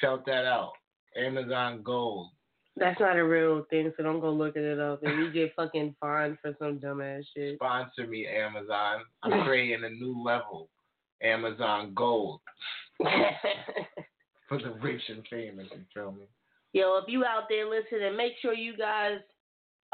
Shout 0.00 0.24
that 0.26 0.44
out. 0.44 0.72
Amazon 1.16 1.82
Gold. 1.84 2.30
that's 2.76 2.98
not 2.98 3.16
a 3.16 3.24
real 3.24 3.64
thing, 3.70 3.92
so 3.96 4.02
don't 4.02 4.20
go 4.20 4.30
looking 4.30 4.64
it 4.64 4.80
up. 4.80 5.02
And 5.04 5.18
you 5.22 5.32
get 5.32 5.54
fucking 5.54 5.94
fined 6.00 6.38
for 6.42 6.54
some 6.58 6.78
dumbass 6.78 7.22
shit. 7.36 7.56
Sponsor 7.56 8.06
me, 8.08 8.26
Amazon. 8.26 9.02
I'm 9.22 9.44
creating 9.44 9.84
a 9.84 9.90
new 9.90 10.20
level. 10.22 10.68
Amazon 11.22 11.92
Gold 11.94 12.40
for 14.48 14.58
the 14.58 14.74
rich 14.82 15.00
and 15.08 15.24
famous. 15.30 15.66
You 15.72 15.84
feel 15.94 16.12
me? 16.12 16.26
Yo, 16.72 16.98
if 16.98 17.04
you 17.08 17.24
out 17.24 17.44
there 17.48 17.68
listening, 17.70 18.16
make 18.16 18.32
sure 18.42 18.52
you 18.52 18.76
guys 18.76 19.18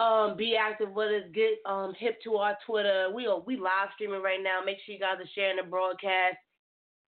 um 0.00 0.36
be 0.36 0.56
active 0.56 0.92
with 0.92 1.08
us. 1.08 1.28
Get 1.34 1.60
um 1.66 1.92
hip 1.98 2.18
to 2.24 2.36
our 2.36 2.56
Twitter. 2.66 3.10
We 3.14 3.26
are 3.26 3.40
we 3.40 3.56
live 3.56 3.88
streaming 3.94 4.22
right 4.22 4.40
now. 4.42 4.60
Make 4.64 4.78
sure 4.84 4.94
you 4.94 5.00
guys 5.00 5.20
are 5.20 5.30
sharing 5.34 5.56
the 5.56 5.62
broadcast, 5.62 6.36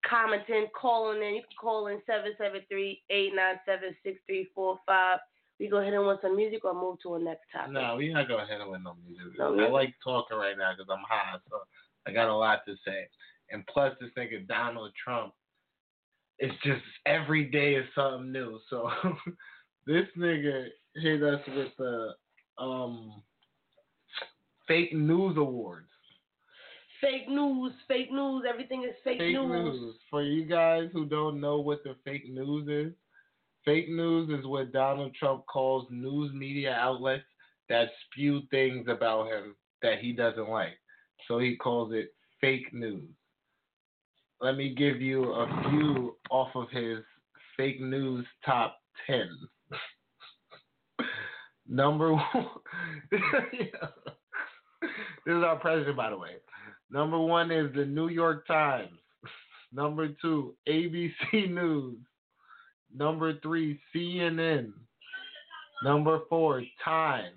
commenting, 0.06 0.67
calling 0.80 1.23
in. 1.23 1.36
You 1.36 1.41
can 1.41 1.58
call 1.60 1.88
in 1.88 2.01
seven 2.06 2.34
seven 2.38 2.62
three 2.69 3.01
eight 3.10 3.32
nine 3.34 3.56
seven 3.65 3.95
six 4.04 4.19
three 4.27 4.49
four 4.54 4.77
five. 4.86 5.19
We 5.60 5.69
go 5.69 5.77
ahead 5.77 5.93
and 5.93 6.06
want 6.06 6.21
some 6.21 6.36
music 6.36 6.65
or 6.65 6.73
move 6.73 6.97
to 7.04 7.15
a 7.15 7.19
next 7.19 7.43
topic. 7.54 7.73
No, 7.73 7.95
we're 7.95 8.13
not 8.13 8.27
gonna 8.27 8.47
handle 8.47 8.71
with 8.71 8.82
no 8.82 8.95
music. 9.08 9.38
No 9.38 9.58
I 9.58 9.69
like 9.69 9.93
talking 10.04 10.38
right 10.38 10.58
now 10.58 10.71
because 10.75 10.89
I'm 10.91 11.06
high, 11.08 11.38
so 11.49 11.58
I 12.08 12.12
got 12.12 12.30
a 12.30 12.36
lot 12.36 12.62
to 12.67 12.75
say. 12.86 13.08
And 13.51 13.65
plus, 13.67 13.93
this 14.01 14.10
nigga 14.17 14.47
Donald 14.47 14.91
Trump, 15.01 15.34
it's 16.39 16.56
just 16.63 16.82
every 17.06 17.45
day 17.45 17.75
is 17.75 17.86
something 17.93 18.32
new. 18.32 18.60
So 18.69 18.89
this 19.86 20.06
nigga 20.17 20.67
hit 20.95 21.21
us 21.21 21.41
with 21.56 21.69
the 21.77 22.13
um 22.62 23.21
fake 24.67 24.93
news 24.93 25.36
awards. 25.38 25.88
Fake 27.02 27.28
news, 27.28 27.74
fake 27.88 28.12
news. 28.12 28.43
Everything 28.47 28.84
is 28.84 28.95
fake, 29.04 29.17
Fake 29.17 29.34
news. 29.34 29.95
For 30.10 30.21
you 30.21 30.45
guys 30.45 30.89
who 30.93 31.06
don't 31.06 31.41
know 31.41 31.60
what 31.60 31.84
the 31.84 31.95
fake 32.06 32.32
news 32.32 32.67
is, 32.67 32.93
fake 33.65 33.89
news 33.89 34.30
is 34.30 34.45
what 34.45 34.71
Donald 34.71 35.15
Trump 35.15 35.45
calls 35.47 35.88
news 35.89 36.32
media 36.34 36.74
outlets 36.74 37.24
that 37.69 37.89
spew 38.06 38.41
things 38.52 38.88
about 38.88 39.28
him 39.28 39.56
that 39.82 40.00
he 40.00 40.13
doesn't 40.13 40.50
like. 40.50 40.78
So 41.28 41.39
he 41.39 41.56
calls 41.56 41.91
it 41.93 42.13
fake 42.39 42.71
news. 42.71 43.10
Let 44.39 44.56
me 44.56 44.76
give 44.76 45.02
you 45.02 45.32
a 45.32 45.69
few 45.69 46.17
off 46.30 46.50
of 46.56 46.69
his 46.71 47.00
fake 47.58 47.82
news 47.82 48.26
top 48.45 48.78
10. 49.08 49.28
Number 51.71 52.13
one. 52.13 52.25
This 55.23 55.36
is 55.36 55.43
our 55.43 55.57
president, 55.57 55.95
by 55.95 56.10
the 56.10 56.17
way. 56.17 56.31
Number 56.89 57.19
one 57.19 57.51
is 57.51 57.71
the 57.75 57.86
New 57.86 58.10
York 58.10 58.47
Times. 58.47 58.97
Number 59.71 60.07
two, 60.19 60.55
ABC 60.67 61.51
News. 61.51 61.99
Number 62.93 63.39
three, 63.41 63.79
CNN. 63.95 64.71
Number 65.84 66.21
four, 66.27 66.63
Time. 66.84 67.34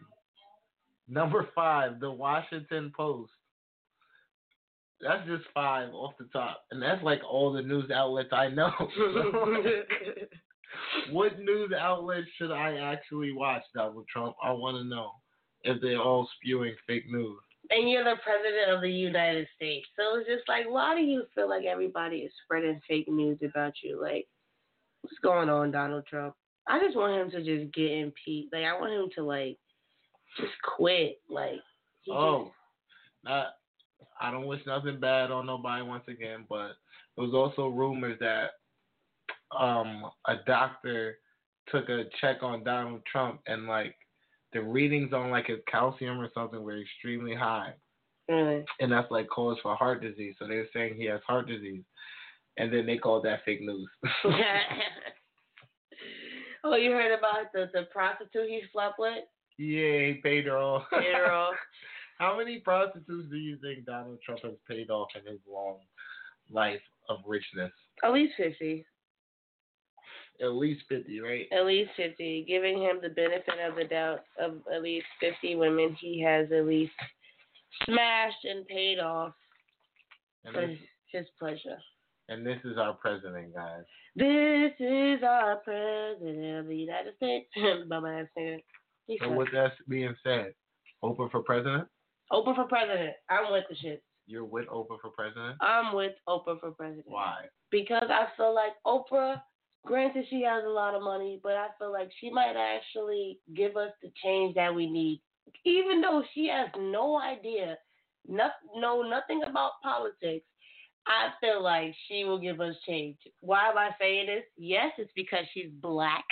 Number 1.07 1.47
five, 1.55 2.01
The 2.01 2.11
Washington 2.11 2.91
Post. 2.97 3.33
That's 5.03 5.27
just 5.29 5.45
five 5.53 5.91
off 5.93 6.15
the 6.19 6.25
top. 6.33 6.65
And 6.71 6.83
that's 6.83 7.03
like 7.03 7.21
all 7.31 7.53
the 7.53 7.61
news 7.61 7.91
outlets 7.91 8.31
I 8.33 8.49
know. 8.49 8.73
What 11.11 11.39
news 11.39 11.73
outlets 11.79 12.27
should 12.37 12.51
I 12.51 12.77
actually 12.79 13.33
watch, 13.33 13.63
Donald 13.75 14.07
Trump? 14.13 14.35
I 14.43 14.53
want 14.53 14.77
to 14.77 14.85
know 14.85 15.13
if 15.63 15.81
they're 15.81 16.01
all 16.01 16.29
spewing 16.37 16.75
fake 16.87 17.05
news. 17.11 17.39
and 17.71 17.89
you're 17.91 18.05
the 18.05 18.17
president 18.23 18.71
of 18.75 18.83
the 18.83 18.91
United 18.91 19.47
States. 19.57 19.87
So 19.97 20.19
it's 20.19 20.29
just 20.29 20.49
like, 20.49 20.69
why 20.69 20.95
do 20.95 21.01
you 21.01 21.25
feel 21.35 21.49
like 21.49 21.65
everybody 21.65 22.19
is 22.19 22.33
spreading 22.45 22.81
fake 22.87 23.09
news 23.09 23.39
about 23.43 23.73
you? 23.83 24.01
Like, 24.01 24.27
what's 25.01 25.17
going 25.23 25.49
on, 25.49 25.71
Donald 25.71 26.05
Trump? 26.07 26.35
I 26.67 26.79
just 26.79 26.97
want 26.97 27.21
him 27.21 27.31
to 27.31 27.39
just 27.45 27.73
get 27.75 27.91
impeached. 27.93 28.53
Like, 28.53 28.65
I 28.65 28.79
want 28.79 28.93
him 28.93 29.09
to 29.17 29.23
like 29.25 29.59
just 30.39 30.53
quit. 30.77 31.21
Like, 31.31 31.61
he 32.03 32.13
Oh, 32.13 32.53
not. 33.25 33.55
I 34.21 34.31
don't 34.31 34.47
wish 34.47 34.61
nothing 34.67 35.01
bad 35.01 35.31
on 35.31 35.47
nobody 35.47 35.83
once 35.83 36.05
again, 36.09 36.45
but 36.49 36.73
there 37.17 37.25
was 37.27 37.35
also 37.35 37.69
rumors 37.69 38.19
that 38.21 38.51
um 39.59 40.11
a 40.27 40.37
doctor 40.47 41.19
took 41.69 41.89
a 41.89 42.05
check 42.21 42.43
on 42.43 42.65
Donald 42.65 43.03
Trump 43.11 43.41
and 43.47 43.67
like 43.67 43.95
the 44.53 44.63
readings 44.63 45.13
on 45.13 45.31
like 45.31 45.47
his 45.47 45.59
calcium 45.71 46.21
or 46.21 46.31
something 46.33 46.63
were 46.63 46.81
extremely 46.81 47.35
high, 47.35 47.75
really. 48.29 48.65
and 48.81 48.93
that's 48.93 49.11
like 49.11 49.29
cause 49.29 49.59
for 49.63 49.75
heart 49.75 50.01
disease. 50.01 50.37
So 50.39 50.47
they're 50.47 50.69
saying 50.73 50.95
he 50.97 51.07
has 51.07 51.21
heart 51.27 51.49
disease, 51.49 51.83
and 52.57 52.73
then 52.73 52.87
they 52.87 52.97
called 52.97 53.25
that 53.25 53.41
fake 53.45 53.61
news. 53.63 53.89
oh, 56.65 56.77
you 56.77 56.93
heard 56.93 57.19
about 57.19 57.53
the 57.53 57.69
the 57.73 57.83
prostitute 57.93 58.49
he 58.49 58.63
slept 58.73 58.99
with? 58.99 59.25
yeah, 59.59 60.07
he 60.07 60.21
paid 60.23 60.47
her 60.47 60.59
off. 60.59 60.85
Paid 60.91 61.15
her 61.15 61.33
off. 61.33 61.55
How 62.19 62.39
many 62.39 62.61
prostitutes 62.61 63.29
do 63.29 63.37
you 63.37 63.59
think 63.59 63.87
Donald 63.87 64.19
Trump 64.25 64.41
has 64.43 64.55
paid 64.69 64.89
off 64.89 65.09
in 65.17 65.31
his 65.31 65.41
long 65.51 65.79
life 66.51 66.81
of 67.09 67.19
richness? 67.27 67.73
At 68.05 68.13
least 68.13 68.35
fifty. 68.37 68.87
At 70.43 70.53
least 70.55 70.83
fifty, 70.89 71.21
right? 71.21 71.47
At 71.53 71.65
least 71.67 71.91
50. 71.97 72.45
Giving 72.49 72.79
him 72.83 72.99
the 73.03 73.09
benefit 73.11 73.55
of 73.67 73.77
the 73.77 73.85
doubt 73.85 74.21
of 74.41 74.59
at 74.75 74.83
least 74.83 75.07
50 75.21 75.55
women 75.57 75.97
he 76.01 76.21
has 76.23 76.51
at 76.53 76.67
least 76.67 76.93
smashed 77.85 78.45
and 78.45 78.67
paid 78.67 78.99
off 78.99 79.33
And 80.45 80.55
for 80.55 80.67
this, 80.67 80.79
his 81.13 81.27
pleasure. 81.39 81.79
and 82.29 82.45
this 82.47 82.59
is 82.65 82.79
our 82.79 82.95
president, 82.95 83.55
guys. 83.55 83.85
This 84.17 84.73
is 84.81 85.23
our 85.23 85.57
president 85.57 86.59
of 86.59 86.67
the 86.67 86.77
United 86.77 87.15
States. 87.17 87.47
Ass 87.57 88.27
nigga. 88.39 88.59
So 89.21 89.33
with 89.33 89.49
that 89.53 89.73
being 89.89 90.15
said, 90.25 90.55
Oprah 91.03 91.31
for 91.31 91.43
president. 91.43 91.87
Oprah 92.33 92.55
for 92.57 92.65
president. 92.65 93.15
I'm 93.29 93.53
with 93.53 93.65
the 93.69 93.77
shit. 93.77 94.03
You're 94.27 94.45
with 94.45 94.67
Oprah 94.69 95.01
for 95.01 95.11
president. 95.11 95.57
I'm 95.61 95.95
with 95.95 96.13
Oprah 96.29 96.59
for 96.59 96.71
president. 96.71 97.05
Why? 97.07 97.45
Because 97.71 98.09
I 98.09 98.27
feel 98.37 98.55
like 98.55 98.73
Oprah, 98.87 99.43
granted 99.87 100.27
she 100.31 100.43
has 100.43 100.65
a 100.65 100.69
lot 100.69 100.95
of 100.95 101.03
money, 101.03 101.41
but 101.43 101.53
I 101.53 101.69
feel 101.79 101.93
like 101.93 102.11
she 102.21 102.31
might 102.31 102.57
actually 102.57 103.39
give 103.55 103.77
us 103.77 103.93
the 104.03 104.11
change 104.23 104.55
that 104.55 104.75
we 104.75 104.91
need. 104.91 105.21
Even 105.65 106.01
though 106.01 106.23
she 106.35 106.49
has 106.49 106.69
no 106.79 107.21
idea, 107.21 107.77
no, 108.27 108.49
know 108.77 109.03
nothing 109.03 109.43
about 109.47 109.73
politics, 109.83 110.47
I 111.07 111.31
feel 111.41 111.63
like 111.63 111.95
she 112.09 112.25
will 112.25 112.39
give 112.39 112.61
us 112.61 112.75
change. 112.87 113.19
Why 113.41 113.69
am 113.69 113.79
I 113.79 113.91
saying 114.01 114.27
this? 114.27 114.45
Yes, 114.57 114.93
it's 114.97 115.13
because 115.15 115.45
she's 115.53 115.71
black. 115.81 116.25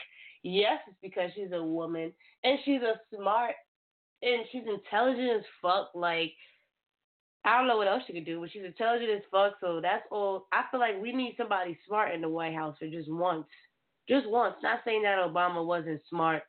Yes, 0.43 0.79
it's 0.89 0.97
because 1.03 1.31
she's 1.35 1.53
a 1.53 1.63
woman 1.63 2.13
and 2.43 2.59
she's 2.65 2.81
a 2.81 2.95
smart 3.15 3.55
and 4.23 4.45
she's 4.51 4.63
intelligent 4.67 5.39
as 5.39 5.45
fuck. 5.61 5.91
Like 5.95 6.33
I 7.45 7.59
don't 7.59 7.67
know 7.67 7.77
what 7.77 7.89
else 7.89 8.03
she 8.07 8.13
could 8.13 8.25
do, 8.25 8.41
but 8.41 8.51
she's 8.53 8.65
intelligent 8.65 9.11
as 9.11 9.23
fuck. 9.31 9.55
So 9.61 9.81
that's 9.81 10.05
all. 10.11 10.47
I 10.53 10.63
feel 10.71 10.81
like 10.81 11.01
we 11.01 11.13
need 11.13 11.35
somebody 11.37 11.77
smart 11.87 12.15
in 12.15 12.21
the 12.21 12.29
White 12.29 12.55
House 12.55 12.77
for 12.79 12.89
just 12.89 13.11
once, 13.11 13.47
just 14.09 14.29
once. 14.29 14.55
Not 14.63 14.81
saying 14.85 15.03
that 15.03 15.19
Obama 15.19 15.65
wasn't 15.65 16.01
smart. 16.09 16.43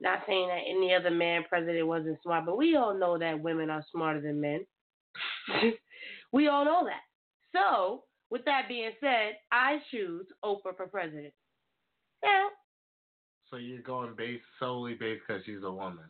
Not 0.00 0.20
saying 0.26 0.48
that 0.48 0.60
any 0.68 0.94
other 0.94 1.10
man 1.10 1.44
president 1.48 1.86
wasn't 1.86 2.18
smart, 2.22 2.46
but 2.46 2.56
we 2.56 2.76
all 2.76 2.96
know 2.96 3.18
that 3.18 3.42
women 3.42 3.68
are 3.68 3.84
smarter 3.92 4.20
than 4.20 4.40
men. 4.40 4.64
we 6.32 6.48
all 6.48 6.64
know 6.64 6.86
that. 6.86 7.02
So, 7.52 8.04
with 8.30 8.44
that 8.44 8.68
being 8.68 8.92
said, 9.00 9.32
I 9.50 9.78
choose 9.90 10.26
Oprah 10.44 10.76
for 10.76 10.86
president. 10.86 11.32
Yeah. 12.22 12.48
So 13.50 13.56
you're 13.56 13.82
going 13.82 14.14
based 14.16 14.44
solely 14.58 14.94
based 14.94 15.22
because 15.26 15.42
she's 15.44 15.62
a 15.64 15.70
woman. 15.70 16.04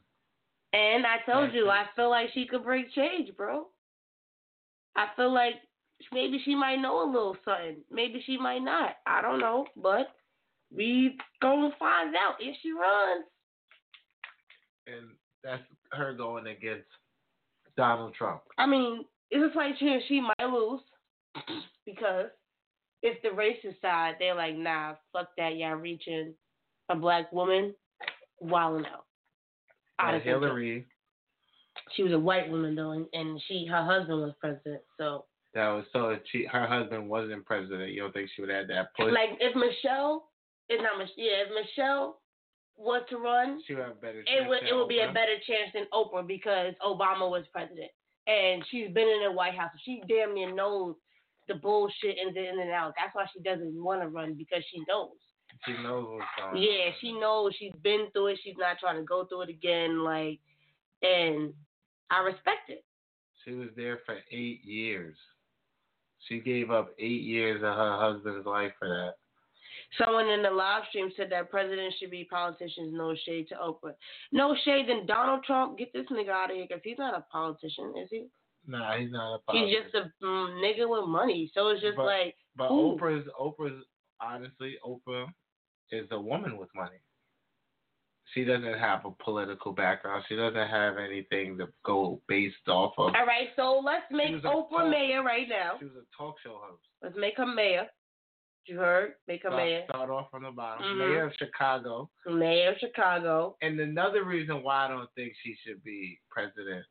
And 0.73 1.07
I 1.07 1.17
told 1.31 1.47
That's 1.47 1.55
you, 1.55 1.67
it. 1.67 1.73
I 1.73 1.85
feel 1.97 2.11
like 2.11 2.29
she 2.35 2.47
could 2.47 2.65
bring 2.65 2.87
change, 2.95 3.35
bro. 3.37 3.69
I 4.99 5.07
feel 5.17 5.33
like 5.33 5.55
maybe 6.13 6.41
she 6.45 6.55
might 6.55 6.77
know 6.77 7.03
a 7.05 7.07
little 7.11 7.37
something. 7.45 7.77
Maybe 7.91 8.23
she 8.27 8.37
might 8.37 8.63
not. 8.63 8.97
I 9.07 9.23
don't 9.23 9.39
know, 9.41 9.67
but 9.77 10.09
we 10.75 11.17
gonna 11.41 11.71
find 11.79 12.15
out 12.17 12.35
if 12.41 12.57
she 12.63 12.73
runs. 12.73 13.25
and 14.87 15.07
that's 15.45 15.63
her 15.93 16.13
going 16.15 16.47
against 16.49 16.89
Donald 17.77 18.15
Trump. 18.15 18.41
I 18.59 18.67
mean, 18.67 19.05
it's 19.31 19.51
a 19.51 19.53
slight 19.53 19.79
chance 19.79 20.03
she 20.09 20.21
might 20.21 20.51
lose 20.51 20.81
because 21.87 22.27
if 23.03 23.23
the 23.23 23.29
racist 23.29 23.81
side 23.81 24.17
they're 24.19 24.35
like, 24.35 24.57
nah, 24.57 24.95
fuck 25.13 25.29
that, 25.37 25.57
y'all 25.57 25.77
reaching 25.77 26.35
a 26.89 26.97
black 26.97 27.33
woman, 27.33 27.75
wilding 28.41 28.87
out. 28.87 29.05
Out 30.01 30.09
And 30.15 30.17
of 30.17 30.23
control. 30.23 30.43
Hillary, 30.43 30.87
She 31.95 32.03
was 32.03 32.13
a 32.13 32.19
white 32.19 32.51
woman 32.51 32.75
though, 32.75 32.93
and, 32.93 33.07
and 33.13 33.41
she 33.49 33.67
her 33.67 33.85
husband 33.85 34.21
was 34.21 34.33
president, 34.41 34.83
so. 34.97 35.25
that 35.55 35.69
was 35.69 35.85
so 35.93 36.11
if 36.11 36.21
she 36.31 36.47
her 36.47 36.67
husband 36.67 37.09
wasn't 37.09 37.45
president. 37.45 37.93
You 37.93 38.03
don't 38.03 38.13
think 38.13 38.31
she 38.35 38.43
would 38.43 38.51
have 38.51 38.69
that 38.69 38.95
push? 38.97 39.13
Like 39.13 39.39
if 39.41 39.55
Michelle, 39.55 40.31
it's 40.69 40.83
not 40.83 40.99
Michelle. 40.99 41.15
Yeah, 41.17 41.45
if 41.47 41.67
Michelle 41.67 42.21
was 42.77 43.03
to 43.11 43.17
run, 43.19 43.61
she 43.67 43.75
would 43.75 43.83
have 43.83 43.93
a 43.93 44.01
better. 44.01 44.21
it 44.21 44.49
would 44.49 44.63
it 44.63 44.75
would 44.75 44.89
be 44.89 45.01
a 45.01 45.13
better 45.13 45.37
chance 45.47 45.71
than 45.75 45.85
Oprah 45.93 46.27
because 46.27 46.75
Obama 46.85 47.31
was 47.31 47.45
president 47.53 47.91
and 48.29 48.63
she's 48.71 48.89
been 48.93 49.09
in 49.09 49.25
the 49.25 49.33
White 49.33 49.55
House. 49.55 49.71
She 49.85 50.03
damn 50.07 50.35
near 50.35 50.55
knows 50.55 50.95
the 51.49 51.55
bullshit 51.55 52.19
in 52.21 52.29
and 52.29 52.37
in 52.37 52.61
and 52.61 52.71
out. 52.71 52.93
That's 52.97 53.15
why 53.15 53.25
she 53.33 53.43
doesn't 53.43 53.83
want 53.83 54.03
to 54.03 54.09
run 54.09 54.35
because 54.35 54.63
she 54.71 54.83
knows. 54.87 55.17
She 55.65 55.73
knows 55.83 56.07
what's 56.09 56.27
going. 56.39 56.57
on. 56.57 56.63
Yeah, 56.63 56.91
she 57.01 57.13
knows 57.13 57.53
she's 57.59 57.73
been 57.83 58.09
through 58.13 58.29
it. 58.29 58.39
She's 58.45 58.55
not 58.59 58.79
trying 58.79 58.97
to 58.97 59.03
go 59.03 59.25
through 59.25 59.43
it 59.43 59.49
again. 59.49 60.05
Like, 60.05 60.39
and 61.03 61.55
I 62.11 62.21
respect 62.21 62.69
it. 62.69 62.85
She 63.45 63.53
was 63.53 63.69
there 63.77 64.01
for 64.05 64.17
eight 64.31 64.65
years. 64.65 65.17
She 66.29 66.41
gave 66.41 66.71
up 66.71 66.91
eight 66.99 67.23
years 67.23 67.63
of 67.63 67.75
her 67.77 67.97
husband's 67.99 68.47
life 68.47 68.73
for 68.79 68.89
that. 68.89 69.15
Someone 69.97 70.29
in 70.29 70.43
the 70.43 70.51
live 70.51 70.83
stream 70.91 71.11
said 71.17 71.31
that 71.31 71.51
presidents 71.51 71.97
should 71.99 72.11
be 72.11 72.25
politicians. 72.25 72.93
No 72.93 73.15
shade 73.25 73.49
to 73.49 73.55
Oprah. 73.55 73.95
No 74.33 74.55
shade. 74.65 74.87
Then 74.89 75.07
Donald 75.07 75.45
Trump, 75.45 75.79
get 75.79 75.93
this 75.93 76.07
nigga 76.11 76.29
out 76.31 76.51
of 76.51 76.57
here 76.57 76.67
because 76.69 76.83
he's 76.85 76.99
not 76.99 77.17
a 77.17 77.25
politician, 77.33 77.95
is 78.03 78.09
he? 78.11 78.27
Nah, 78.67 78.99
he's 78.99 79.11
not 79.11 79.37
a 79.37 79.39
politician. 79.39 79.69
He's 79.69 79.93
just 79.93 79.95
a 79.95 80.25
mm, 80.25 80.49
nigga 80.63 80.89
with 80.89 81.09
money. 81.09 81.51
So 81.55 81.69
it's 81.69 81.81
just 81.81 81.97
But- 81.97 82.05
like, 82.05 82.37
But 82.57 82.69
Who? 82.69 82.99
Oprah's 82.99 83.27
Oprah's 83.41 83.85
honestly 84.21 84.77
Oprah 84.85 85.27
is 85.91 86.07
a 86.11 86.21
woman 86.21 86.59
with 86.59 86.69
money. 86.75 86.99
She 88.35 88.45
doesn't 88.45 88.79
have 88.79 89.05
a 89.07 89.11
political 89.23 89.73
background. 89.73 90.25
She 90.29 90.37
doesn't 90.37 90.69
have 90.69 90.99
anything 90.99 91.57
to 91.59 91.69
go 91.85 92.21
based 92.29 92.69
off 92.69 92.93
of. 92.99 93.15
all 93.15 93.27
right. 93.27 93.49
So 93.57 93.81
let's 93.85 94.05
make 94.11 94.35
Oprah 94.43 94.69
talk- 94.71 94.91
mayor 94.91 95.23
right 95.23 95.49
now. 95.49 95.77
She 95.79 95.87
was 95.87 95.95
a 95.97 96.17
talk 96.17 96.37
show 96.45 96.59
host. 96.63 96.83
Let's 97.03 97.17
make 97.17 97.37
her 97.39 97.47
mayor. 97.47 97.87
You 98.67 98.77
heard? 98.79 99.15
Make 99.27 99.45
her 99.45 99.49
Start, 99.49 99.63
mayor. 99.65 99.85
start 99.89 100.11
off 100.11 100.31
from 100.31 100.43
the 100.43 100.51
bottom. 100.51 100.85
Mhm. 100.85 100.99
Mayor 100.99 101.25
of 101.25 101.35
Chicago. 101.37 102.11
Mayor 102.27 102.73
of 102.73 102.79
Chicago. 102.79 103.57
And 103.63 103.81
another 103.81 104.25
reason 104.25 104.63
why 104.63 104.85
I 104.85 104.89
don't 104.89 105.11
think 105.15 105.33
she 105.43 105.55
should 105.65 105.83
be 105.83 106.21
president 106.31 106.85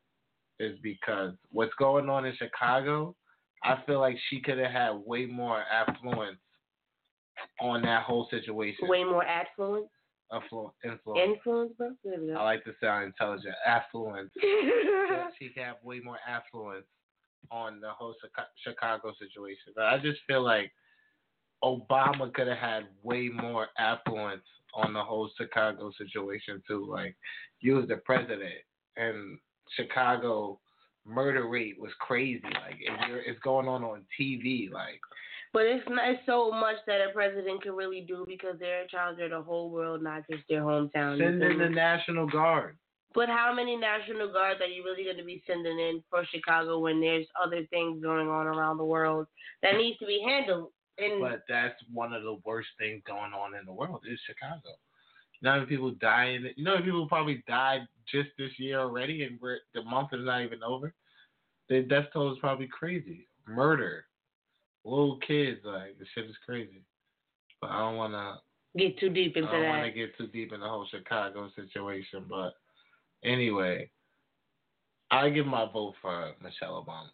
is 0.60 0.80
because 0.80 1.36
what's 1.52 1.76
going 1.76 2.10
on 2.10 2.26
in 2.26 2.36
Chicago, 2.38 3.16
I 3.64 3.76
feel 3.86 4.00
like 4.00 4.18
she 4.30 4.42
could 4.42 4.58
have 4.58 4.72
had 4.72 4.92
way 5.06 5.28
more 5.28 5.62
affluence 5.72 6.40
on 7.60 7.84
that 7.84 8.04
whole 8.04 8.28
situation. 8.30 8.88
Way 8.88 9.04
more 9.04 9.24
affluence. 9.24 9.90
Afflu- 10.32 10.72
influence. 10.84 11.38
Influence. 11.38 11.74
There 12.04 12.20
we 12.20 12.34
I 12.34 12.44
like 12.44 12.64
to 12.66 12.74
sound 12.82 13.06
intelligent. 13.06 13.56
Affluence. 13.66 14.32
she 15.40 15.50
could 15.50 15.64
have 15.64 15.78
way 15.84 16.00
more 16.00 16.20
affluence 16.28 16.86
on 17.52 17.80
the 17.80 17.90
whole 17.90 18.16
Chicago 18.64 19.14
situation. 19.20 19.74
But 19.76 19.86
I 19.86 19.98
just 20.00 20.20
feel 20.28 20.44
like 20.44 20.72
Obama 21.64 22.34
could 22.34 22.48
have 22.48 22.58
had 22.58 22.88
way 23.04 23.30
more 23.30 23.68
affluence 23.78 24.44
on 24.74 24.94
the 24.94 25.02
whole 25.02 25.30
Chicago 25.38 25.92
situation 25.98 26.62
too. 26.68 26.88
Like, 26.90 27.16
you 27.62 27.76
was 27.76 27.88
the 27.88 27.98
president, 27.98 28.54
and 28.98 29.40
Chicago 29.76 30.60
murder 31.06 31.48
rate 31.48 31.80
was 31.80 31.92
crazy. 32.00 32.44
Like, 32.44 32.76
if 32.80 33.10
you're, 33.10 33.22
it's 33.22 33.40
going 33.40 33.68
on 33.68 33.84
on 33.84 34.04
TV. 34.20 34.70
Like, 34.72 35.00
But 35.58 35.66
it's 35.66 35.90
not 35.90 36.18
so 36.28 36.52
much 36.52 36.76
that 36.86 37.02
a 37.02 37.12
president 37.12 37.64
can 37.64 37.74
really 37.74 38.02
do 38.08 38.26
because 38.28 38.58
they're 38.60 38.84
in 38.84 38.90
charge 38.90 39.20
of 39.20 39.32
the 39.32 39.42
whole 39.42 39.72
world, 39.72 40.04
not 40.04 40.22
just 40.30 40.44
their 40.48 40.62
hometown. 40.62 41.18
send 41.18 41.42
in 41.42 41.58
the 41.58 41.68
National 41.68 42.28
Guard. 42.28 42.78
But 43.16 43.28
how 43.28 43.56
many 43.56 43.76
National 43.76 44.32
Guards 44.32 44.62
are 44.62 44.68
you 44.68 44.84
really 44.84 45.06
going 45.06 45.18
to 45.18 45.24
be 45.24 45.42
sending 45.48 45.80
in 45.80 46.04
for 46.12 46.24
Chicago 46.32 46.78
when 46.78 47.02
there's 47.02 47.26
other 47.44 47.66
things 47.72 48.04
going 48.04 48.28
on 48.28 48.46
around 48.46 48.78
the 48.78 48.86
world 48.86 49.26
that 49.64 49.78
needs 49.78 49.98
to 49.98 50.06
be 50.06 50.24
handled? 50.24 50.70
And 51.00 51.20
But 51.20 51.42
that's 51.50 51.74
one 51.92 52.14
of 52.14 52.22
the 52.22 52.38
worst 52.46 52.70
things 52.78 53.02
going 53.08 53.34
on 53.34 53.56
in 53.56 53.66
the 53.66 53.74
world 53.74 54.02
is 54.08 54.20
Chicago. 54.28 54.78
You 55.42 55.48
know 55.48 55.52
how 55.54 55.56
many 55.56 55.70
people 55.70 55.90
dying? 56.00 56.48
You 56.56 56.66
know 56.66 56.74
how 56.74 56.80
many 56.82 56.92
people 56.92 57.08
probably 57.08 57.44
died 57.48 57.82
just 58.08 58.30
this 58.38 58.52
year 58.60 58.80
already, 58.80 59.24
and 59.24 59.40
we're, 59.42 59.58
the 59.74 59.82
month 59.82 60.10
is 60.14 60.24
not 60.24 60.44
even 60.44 60.62
over. 60.62 60.94
The 61.68 61.82
death 61.82 62.06
toll 62.14 62.32
is 62.32 62.38
probably 62.38 62.68
crazy. 62.68 63.28
Murder, 63.48 64.07
little 64.88 65.18
kids, 65.26 65.60
like 65.64 65.98
the 66.00 66.06
shit 66.14 66.26
is 66.30 66.36
crazy. 66.46 66.82
But 67.62 67.72
I 67.72 67.80
don't 67.80 67.98
wanna. 67.98 68.40
get 68.78 69.00
too 69.00 69.10
deep 69.10 69.36
into 69.36 69.48
that. 69.48 69.54
I 69.54 69.58
don't 69.58 69.64
that. 69.64 69.78
wanna 69.80 69.92
get 69.92 70.18
too 70.18 70.28
deep 70.28 70.54
in 70.54 70.60
the 70.60 70.68
whole 70.68 70.88
Chicago 70.90 71.50
situation. 71.56 72.26
But 72.30 72.54
anyway, 73.24 73.90
I 75.12 75.30
give 75.30 75.46
my 75.46 75.66
vote 75.72 75.96
for 76.02 76.34
Michelle 76.42 76.84
Obama. 76.84 77.10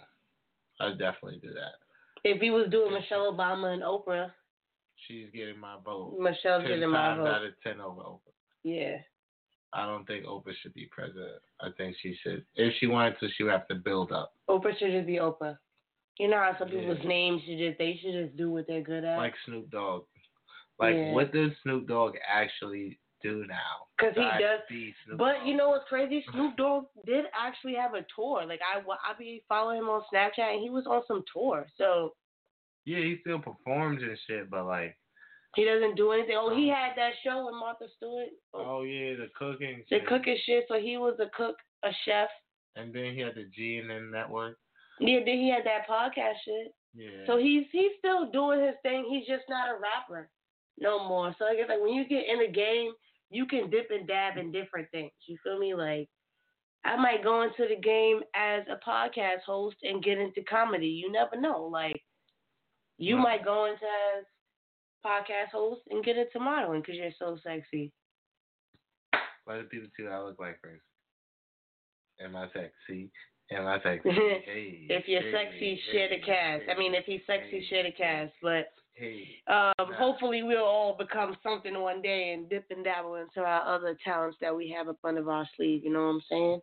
I 0.80 0.92
definitely 0.92 1.40
do 1.42 1.54
that. 1.54 1.76
If 2.24 2.42
he 2.42 2.50
was 2.50 2.68
doing 2.72 2.94
Michelle 2.94 3.32
Obama 3.34 3.74
and 3.74 3.84
Oprah, 3.84 4.32
She's 5.08 5.28
getting 5.34 5.60
my 5.60 5.76
vote. 5.84 6.16
Michelle's 6.20 6.64
getting 6.66 6.90
my 6.90 7.16
vote. 7.16 7.28
out 7.28 7.46
of 7.46 7.54
ten 7.62 7.82
over 7.82 8.02
Oprah. 8.02 8.20
Yeah. 8.64 8.98
I 9.74 9.86
don't 9.86 10.06
think 10.06 10.26
Oprah 10.26 10.54
should 10.62 10.74
be 10.74 10.88
president. 10.92 11.42
I 11.60 11.70
think 11.78 11.96
she 12.02 12.16
should. 12.24 12.46
If 12.56 12.74
she 12.80 12.88
wanted 12.88 13.20
to, 13.20 13.28
she 13.36 13.44
would 13.44 13.52
have 13.52 13.68
to 13.68 13.76
build 13.76 14.12
up. 14.12 14.34
Oprah 14.50 14.78
should 14.78 14.92
just 14.92 15.08
be 15.08 15.16
Oprah. 15.16 15.58
You 16.20 16.28
know 16.28 16.38
how 16.38 16.56
some 16.58 16.70
Yeah. 16.70 16.80
people's 16.82 17.06
names 17.06 17.42
should 17.44 17.58
just 17.58 17.78
they 17.80 17.98
should 18.02 18.14
just 18.14 18.38
do 18.38 18.52
what 18.52 18.68
they're 18.68 18.82
good 18.82 19.04
at. 19.04 19.18
Like 19.18 19.34
Snoop 19.46 19.70
Dogg. 19.70 20.06
Like, 20.80 20.96
Yeah. 20.96 21.12
what 21.14 21.32
does 21.32 21.52
Snoop 21.64 21.88
Dogg 21.88 22.16
actually 22.28 23.00
do 23.22 23.46
now? 23.48 23.88
Because 23.98 24.16
he 24.16 24.22
does- 24.44 25.18
But 25.18 25.38
Dogg? 25.40 25.48
you 25.48 25.56
know 25.56 25.70
what's 25.70 25.88
crazy? 25.88 26.24
Snoop 26.32 26.56
Dogg 26.58 26.86
did 27.06 27.26
actually 27.34 27.76
have 27.76 27.94
a 27.94 28.06
tour. 28.16 28.46
Like 28.46 28.62
I, 28.62 28.80
I 28.80 29.14
be 29.18 29.44
following 29.48 29.80
him 29.80 29.90
on 29.90 30.04
Snapchat, 30.14 30.54
and 30.54 30.62
he 30.62 30.70
was 30.70 30.86
on 30.88 31.04
some 31.08 31.24
tour. 31.32 31.66
So 31.78 32.16
Yeah, 32.86 33.00
he 33.00 33.18
still 33.22 33.40
performs 33.40 34.02
and 34.04 34.18
shit, 34.28 34.50
but 34.50 34.66
like, 34.66 34.98
He 35.56 35.64
doesn't 35.66 35.96
do 35.96 36.12
anything. 36.12 36.36
Oh, 36.38 36.54
he 36.56 36.70
oh. 36.72 36.76
had 36.76 36.96
that 36.98 37.14
show 37.24 37.46
with 37.46 37.56
Martha 37.56 37.88
Stewart. 37.98 38.30
Oh 38.54 38.84
yeah, 38.84 39.16
the 39.16 39.30
cooking. 39.36 39.84
The 39.90 40.00
shit. 40.00 40.08
cooking 40.08 40.38
shit. 40.46 40.66
So 40.68 40.80
he 40.80 40.98
was 40.98 41.18
a 41.20 41.30
cook, 41.36 41.56
a 41.84 41.92
chef. 42.06 42.30
And 42.76 42.94
then 42.94 43.14
he 43.14 43.20
had 43.22 43.36
the 43.36 43.46
G 43.56 43.78
and 43.78 43.92
N 43.92 44.12
network. 44.12 44.58
Yeah, 45.06 45.20
then 45.26 45.38
he 45.38 45.50
had 45.50 45.66
that 45.66 45.88
podcast 45.88 46.36
shit. 46.46 46.74
Yeah. 46.96 47.26
So 47.26 47.38
he's 47.38 47.66
he's 47.72 47.92
still 48.00 48.30
doing 48.32 48.62
his 48.62 48.76
thing. 48.84 49.06
He's 49.10 49.28
just 49.28 49.44
not 49.50 49.70
a 49.70 49.74
rapper 49.80 50.30
no 50.80 51.08
more. 51.08 51.36
So 51.38 51.46
I 51.46 51.56
guess 51.56 51.70
like 51.70 51.82
when 51.82 51.94
you 51.94 52.08
get 52.08 52.28
in 52.28 52.40
the 52.40 52.52
game, 52.52 52.92
you 53.30 53.46
can 53.46 53.70
dip 53.70 53.90
and 53.92 54.08
dab 54.08 54.38
in 54.38 54.52
different 54.52 54.90
things. 54.92 55.12
You 55.28 55.38
feel 55.44 55.58
me? 55.60 55.74
Like 55.74 56.08
I 56.86 56.96
might 56.98 57.24
go 57.24 57.42
into 57.44 57.68
the 57.68 57.80
game 57.82 58.22
as 58.36 58.64
a 58.68 58.78
podcast 58.88 59.42
host 59.46 59.78
and 59.84 60.04
get 60.04 60.18
into 60.18 60.44
comedy. 60.44 60.88
You 60.88 61.12
never 61.12 61.40
know. 61.40 61.64
Like 61.64 62.02
you 62.98 63.16
Right. 63.18 63.24
might 63.24 63.46
go 63.46 63.66
into 63.66 63.86
as 64.18 64.26
podcast 65.06 65.50
host 65.52 65.82
and 65.90 66.04
get 66.04 66.18
into 66.18 66.40
modeling 66.40 66.82
because 66.82 66.96
you're 66.96 67.12
so 67.18 67.38
sexy. 67.44 67.92
Let 69.48 69.58
it 69.60 69.70
people 69.70 69.88
the 69.98 70.04
two 70.04 70.10
I 70.10 70.20
look 70.22 70.40
like 70.40 70.60
first. 70.62 70.84
Am 72.22 72.36
I 72.36 72.48
sexy? 72.54 73.12
Am 73.52 73.68
I 73.68 73.82
sexy? 73.84 74.10
hey. 74.12 74.88
If 74.90 75.08
you're 75.08 75.22
hey, 75.22 75.32
sexy, 75.32 75.76
hey, 75.76 75.80
share 75.92 76.10
the 76.10 76.26
cast. 76.26 76.64
I 76.74 76.78
mean, 76.78 76.94
if 76.96 77.06
he's 77.06 77.22
sexy, 77.28 77.66
share 77.70 77.84
the 77.84 77.92
cast. 77.92 78.34
But. 78.42 78.72
Um, 79.48 79.74
Nah. 79.80 79.96
hopefully 79.98 80.44
we'll 80.44 80.64
all 80.64 80.96
become 80.96 81.36
something 81.42 81.82
one 81.82 82.02
day 82.02 82.34
and 82.34 82.48
dip 82.48 82.66
and 82.70 82.84
dabble 82.84 83.16
into 83.16 83.42
our 83.42 83.76
other 83.76 83.98
talents 84.04 84.38
that 84.40 84.56
we 84.56 84.70
have 84.70 84.88
up 84.88 84.98
under 85.04 85.30
our 85.32 85.50
sleeve. 85.58 85.84
You 85.84 85.92
know 85.92 86.02
what 86.02 86.10
I'm 86.10 86.22
saying? 86.30 86.62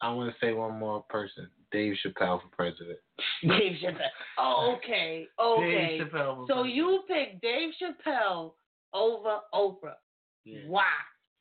I 0.00 0.12
want 0.12 0.32
to 0.32 0.46
say 0.46 0.52
one 0.52 0.78
more 0.78 1.02
person. 1.08 1.48
Dave 1.72 1.96
Chappelle 2.04 2.40
for 2.40 2.48
president. 2.52 2.98
Dave 3.42 3.78
Chappelle. 3.82 4.10
Oh, 4.38 4.76
okay, 4.76 5.26
okay. 5.40 5.98
Chappelle 6.00 6.46
So 6.46 6.62
you 6.62 7.02
pick 7.08 7.40
Dave 7.40 7.70
Chappelle 7.82 8.52
over 8.92 9.38
Oprah. 9.52 9.94
Yeah. 10.44 10.60
Why? 10.66 10.84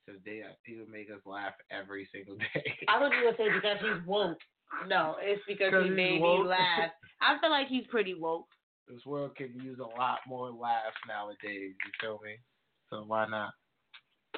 Because 0.05 0.21
they 0.25 0.41
uh, 0.41 0.53
he 0.65 0.75
would 0.77 0.89
make 0.89 1.09
us 1.09 1.21
laugh 1.25 1.53
every 1.71 2.07
single 2.13 2.35
day. 2.53 2.75
I 2.89 2.99
was 2.99 3.11
gonna 3.11 3.35
say 3.37 3.53
because 3.55 3.77
he's 3.79 4.07
woke. 4.07 4.37
No, 4.87 5.15
it's 5.21 5.41
because 5.47 5.71
he 5.83 5.89
made 5.89 6.21
me 6.21 6.43
laugh. 6.47 6.91
I 7.21 7.39
feel 7.39 7.51
like 7.51 7.67
he's 7.67 7.85
pretty 7.87 8.13
woke. 8.15 8.47
this 8.87 9.05
world 9.05 9.35
can 9.35 9.53
use 9.61 9.79
a 9.79 9.99
lot 9.99 10.19
more 10.27 10.49
laughs 10.49 10.97
nowadays. 11.07 11.73
You 11.85 11.91
feel 12.01 12.19
me? 12.23 12.35
So 12.89 13.03
why 13.07 13.27
not? 13.27 13.51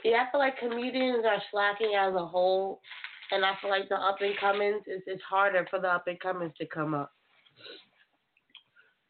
Yeah, 0.04 0.26
I 0.28 0.32
feel 0.32 0.40
like 0.40 0.58
comedians 0.60 1.26
are 1.26 1.42
slacking 1.52 1.94
as 1.98 2.14
a 2.14 2.26
whole, 2.26 2.82
and 3.32 3.44
I 3.44 3.54
feel 3.62 3.72
like 3.72 3.90
the 3.90 3.96
up 3.96 4.18
and 4.22 4.38
comings 4.40 4.84
is 4.88 5.02
it's 5.08 5.22
harder 5.24 5.66
for 5.72 5.80
the 5.80 5.88
up 5.88 6.06
and 6.08 6.20
comings 6.20 6.54
to 6.60 6.68
come 6.68 6.94
up. 6.94 7.12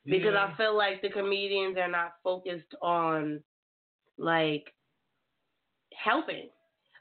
because 0.06 0.34
Yeah. 0.36 0.46
I 0.54 0.56
feel 0.58 0.78
like 0.78 1.02
the 1.02 1.10
comedians 1.10 1.78
are 1.78 1.90
not 1.90 2.14
focused 2.24 2.74
on 2.82 3.44
like 4.18 4.74
helping. 6.04 6.50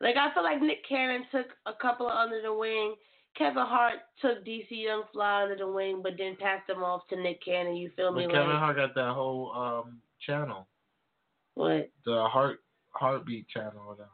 Like 0.01 0.17
I 0.17 0.33
feel 0.35 0.43
like 0.43 0.61
Nick 0.61 0.87
Cannon 0.89 1.25
took 1.31 1.47
a 1.67 1.73
couple 1.81 2.09
of 2.09 2.15
under 2.17 2.43
the 2.43 2.53
wing. 2.53 2.95
Kevin 3.37 3.65
Hart 3.67 3.95
took 4.21 4.45
DC 4.47 4.67
Young 4.71 5.03
Fly 5.13 5.43
under 5.43 5.57
the 5.57 5.67
wing, 5.67 6.01
but 6.03 6.13
then 6.17 6.37
passed 6.41 6.67
them 6.69 6.85
off 6.85 7.03
to 7.09 7.17
Nick 7.21 7.45
Cannon. 7.45 7.77
You 7.77 7.91
feel 7.97 8.13
me? 8.13 8.27
But 8.27 8.35
Kevin 8.35 8.51
like 8.51 8.59
Hart 8.59 8.77
got 8.77 8.95
that 8.95 9.13
whole 9.15 9.53
um 9.53 10.01
channel, 10.25 10.67
what? 11.55 11.91
the 12.05 12.25
heart 12.31 12.61
heartbeat 12.91 13.49
channel, 13.49 13.73
or 13.79 13.89
whatever. 13.89 14.09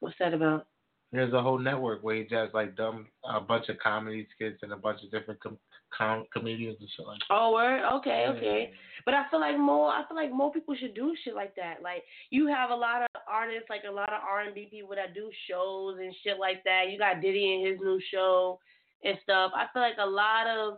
What's 0.00 0.16
that 0.18 0.34
about? 0.34 0.66
There's 1.12 1.32
a 1.34 1.42
whole 1.42 1.58
network 1.58 2.02
where 2.02 2.16
he 2.16 2.24
does 2.24 2.48
like 2.54 2.74
dumb 2.74 3.06
a 3.28 3.40
bunch 3.40 3.68
of 3.68 3.78
comedy 3.78 4.26
skits 4.34 4.60
and 4.62 4.72
a 4.72 4.76
bunch 4.76 5.00
of 5.04 5.10
different 5.10 5.40
com- 5.40 5.58
com- 5.96 6.24
comedians 6.32 6.78
and 6.80 6.88
shit 6.96 7.06
like 7.06 7.18
that. 7.18 7.26
Oh, 7.30 7.52
word. 7.52 7.82
Okay, 7.98 8.24
Yeah. 8.26 8.32
okay. 8.32 8.72
But 9.04 9.14
I 9.14 9.28
feel 9.30 9.40
like 9.40 9.58
more. 9.58 9.90
I 9.90 10.04
feel 10.08 10.16
like 10.16 10.32
more 10.32 10.50
people 10.50 10.74
should 10.74 10.94
do 10.94 11.14
shit 11.22 11.34
like 11.34 11.54
that. 11.56 11.82
Like 11.82 12.02
you 12.30 12.46
have 12.46 12.70
a 12.70 12.74
lot 12.74 13.02
of 13.02 13.08
artists, 13.32 13.70
like 13.70 13.82
a 13.88 13.92
lot 13.92 14.12
of 14.12 14.20
R 14.28 14.40
and 14.42 14.54
B 14.54 14.68
people 14.70 14.94
that 14.96 15.14
do 15.14 15.30
shows 15.48 15.98
and 16.00 16.14
shit 16.22 16.38
like 16.38 16.62
that. 16.64 16.90
You 16.90 16.98
got 16.98 17.20
Diddy 17.22 17.54
and 17.54 17.66
his 17.66 17.80
new 17.80 18.00
show 18.12 18.58
and 19.04 19.16
stuff. 19.22 19.52
I 19.54 19.66
feel 19.72 19.82
like 19.82 19.98
a 19.98 20.06
lot 20.06 20.46
of 20.46 20.74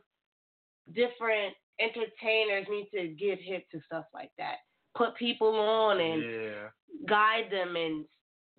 different 0.92 1.54
entertainers 1.80 2.66
need 2.70 2.88
to 2.94 3.08
get 3.08 3.38
hip 3.42 3.64
to 3.72 3.80
stuff 3.86 4.04
like 4.14 4.30
that. 4.38 4.56
Put 4.96 5.16
people 5.16 5.54
on 5.58 6.00
and 6.00 6.22
Yeah. 6.22 6.68
guide 7.08 7.50
them 7.50 7.74
and 7.76 8.06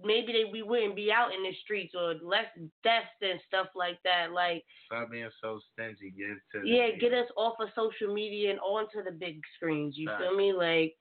maybe 0.04 0.34
they 0.34 0.44
we 0.44 0.62
wouldn't 0.62 0.96
be 0.96 1.10
out 1.12 1.34
in 1.34 1.42
the 1.44 1.54
streets 1.64 1.96
or 1.96 2.16
less 2.16 2.48
deaths 2.84 3.08
and 3.22 3.40
stuff 3.48 3.68
like 3.76 3.98
that. 4.04 4.32
Like 4.34 4.64
Stop 4.88 5.10
being 5.12 5.30
so 5.42 5.60
stingy. 5.72 6.12
Get 6.12 6.36
to 6.52 6.68
yeah, 6.68 6.92
get 7.00 7.14
us 7.14 7.30
off 7.38 7.56
of 7.62 7.70
social 7.76 8.14
media 8.14 8.52
and 8.52 8.60
onto 8.60 9.02
the 9.04 9.12
big 9.12 9.40
screens. 9.56 9.96
You 9.98 10.08
Facts. 10.10 10.22
feel 10.24 10.36
me? 10.36 10.52
Like, 10.52 10.94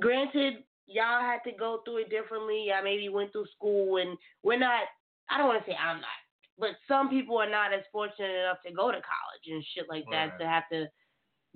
granted, 0.00 0.64
y'all 0.86 1.20
had 1.20 1.38
to 1.44 1.52
go 1.56 1.80
through 1.84 1.98
it 1.98 2.10
differently. 2.10 2.66
Y'all 2.68 2.82
maybe 2.84 3.08
went 3.08 3.32
through 3.32 3.46
school, 3.56 3.96
and 3.98 4.16
we're 4.42 4.58
not. 4.58 4.82
I 5.30 5.38
don't 5.38 5.48
want 5.48 5.64
to 5.64 5.70
say 5.70 5.76
I'm 5.76 5.96
not, 6.00 6.20
but 6.58 6.70
some 6.86 7.08
people 7.08 7.38
are 7.38 7.48
not 7.50 7.72
as 7.72 7.82
fortunate 7.90 8.30
enough 8.30 8.58
to 8.66 8.72
go 8.72 8.88
to 8.92 9.00
college 9.00 9.46
and 9.48 9.64
shit 9.74 9.86
like 9.88 10.04
that 10.10 10.30
Right. 10.30 10.38
to 10.40 10.46
have 10.46 10.68
to 10.70 10.86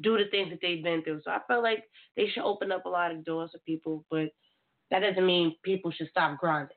do 0.00 0.16
the 0.16 0.24
things 0.30 0.48
that 0.50 0.60
they've 0.62 0.82
been 0.82 1.02
through. 1.02 1.20
So 1.24 1.30
I 1.30 1.40
feel 1.48 1.62
like 1.62 1.84
they 2.16 2.28
should 2.28 2.44
open 2.44 2.72
up 2.72 2.86
a 2.86 2.88
lot 2.88 3.10
of 3.10 3.24
doors 3.24 3.50
for 3.52 3.58
people, 3.60 4.04
but 4.10 4.28
that 4.90 5.00
doesn't 5.00 5.26
mean 5.26 5.56
people 5.62 5.90
should 5.90 6.08
stop 6.08 6.38
grinding. 6.38 6.76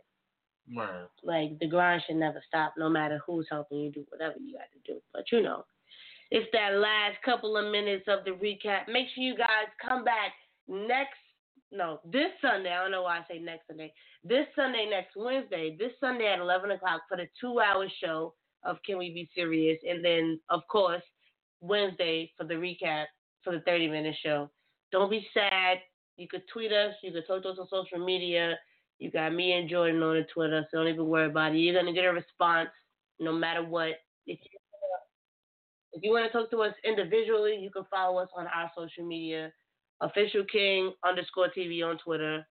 Right. 0.76 1.08
Like 1.24 1.60
the 1.60 1.68
grind 1.68 2.04
should 2.06 2.18
never 2.18 2.42
stop, 2.48 2.74
no 2.78 2.90
matter 2.90 3.22
who's 3.26 3.48
helping 3.50 3.80
you 3.80 3.92
do 3.92 4.06
whatever 4.10 4.36
you 4.40 4.54
got 4.54 4.72
to 4.74 4.94
do. 4.94 5.00
But 5.14 5.32
you 5.32 5.42
know, 5.42 5.64
it's 6.30 6.50
that 6.52 6.76
last 6.76 7.22
couple 7.24 7.56
of 7.58 7.72
minutes 7.72 8.06
of 8.08 8.26
the 8.26 8.32
recap. 8.32 8.88
Make 8.88 9.08
sure 9.14 9.24
you 9.24 9.38
guys 9.38 9.68
come 9.82 10.04
back 10.04 10.34
next, 10.68 11.20
no, 11.72 12.00
this 12.06 12.32
Sunday. 12.42 12.72
I 12.72 12.82
don't 12.82 12.92
know 12.92 13.04
why 13.04 13.18
I 13.18 13.26
say 13.30 13.40
next 13.40 13.68
Sunday. 13.68 13.94
This 14.24 14.46
Sunday, 14.56 14.88
next 14.90 15.16
Wednesday, 15.16 15.76
this 15.80 15.92
Sunday 16.00 16.28
at 16.28 16.40
11 16.40 16.72
o'clock 16.72 17.02
for 17.08 17.18
the 17.18 17.28
two-hour 17.40 17.88
show 18.04 18.34
of 18.64 18.78
Can 18.86 18.98
We 18.98 19.14
Be 19.14 19.30
Serious, 19.34 19.80
and 19.88 20.04
then 20.04 20.40
of 20.50 20.62
course 20.70 21.04
Wednesday 21.62 22.32
for 22.38 22.44
the 22.44 22.56
recap 22.56 23.06
for 23.44 23.54
the 23.54 23.64
30-minute 23.70 24.16
show. 24.24 24.50
Don't 24.92 25.10
be 25.10 25.26
sad. 25.34 25.78
You 26.18 26.28
could 26.28 26.44
tweet 26.52 26.72
us. 26.72 26.94
You 27.02 27.12
could 27.12 27.26
talk 27.26 27.44
to 27.44 27.50
us 27.50 27.58
on 27.60 27.68
social 27.70 28.06
media. 28.06 28.58
You 29.00 29.10
got 29.10 29.34
me 29.34 29.54
and 29.54 29.70
Jordan 29.70 30.04
on 30.04 30.16
the 30.16 30.26
Twitter, 30.32 30.66
so 30.70 30.78
don't 30.78 30.88
even 30.88 31.08
worry 31.08 31.28
about 31.28 31.56
it. 31.56 31.60
You're 31.60 31.80
gonna 31.80 31.94
get 31.94 32.06
a 32.06 32.14
response 32.14 32.70
no 33.20 33.32
matter 33.32 33.64
what. 33.64 33.94
If 34.28 34.40
you 34.44 34.60
if 35.94 36.04
you 36.04 36.12
want 36.12 36.32
to 36.32 36.38
talk 36.38 36.50
to 36.52 36.62
us 36.62 36.74
individually, 36.86 37.58
you 37.60 37.70
can 37.70 37.84
follow 37.90 38.20
us 38.20 38.30
on 38.36 38.48
our 38.48 38.72
social 38.78 39.06
media. 39.06 39.52
Official 40.02 40.44
King 40.52 40.94
underscore 41.08 41.50
TV 41.56 41.84
on 41.86 41.98
Twitter. 42.00 42.46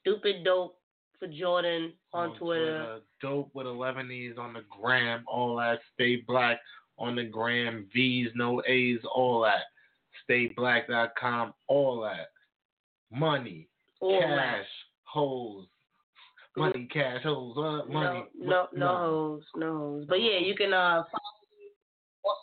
Stupid 0.00 0.44
dope 0.44 0.76
for 1.18 1.28
Jordan 1.28 1.92
on, 2.12 2.36
Twitter. 2.36 3.00
Dope 3.20 3.50
with 3.54 3.66
11 3.66 4.10
E's 4.10 4.36
on 4.38 4.52
the 4.52 4.64
gram. 4.68 5.24
All 5.26 5.56
that. 5.56 5.80
Stay 5.94 6.22
black 6.26 6.60
on 6.98 7.16
the 7.16 7.24
gram. 7.24 7.86
V's, 7.92 8.30
no 8.34 8.62
A's, 8.66 8.98
all 9.14 9.42
that. 9.42 9.62
StayBlack.com, 10.28 11.54
all 11.68 12.00
that. 12.02 12.28
Money, 13.12 13.68
All 14.00 14.20
cash, 14.20 14.28
that. 14.28 14.64
hoes. 15.04 15.66
Money, 16.56 16.88
cash, 16.92 17.22
hoes, 17.22 17.56
uh, 17.56 17.90
money. 17.90 18.24
No, 18.36 18.66
no, 18.72 18.76
no 18.76 18.96
hoes, 18.96 19.42
no 19.56 19.78
hoes. 19.78 20.04
But 20.08 20.20
yeah, 20.20 20.38
you 20.38 20.54
can 20.54 20.72
uh 20.72 21.02
follow 21.10 21.39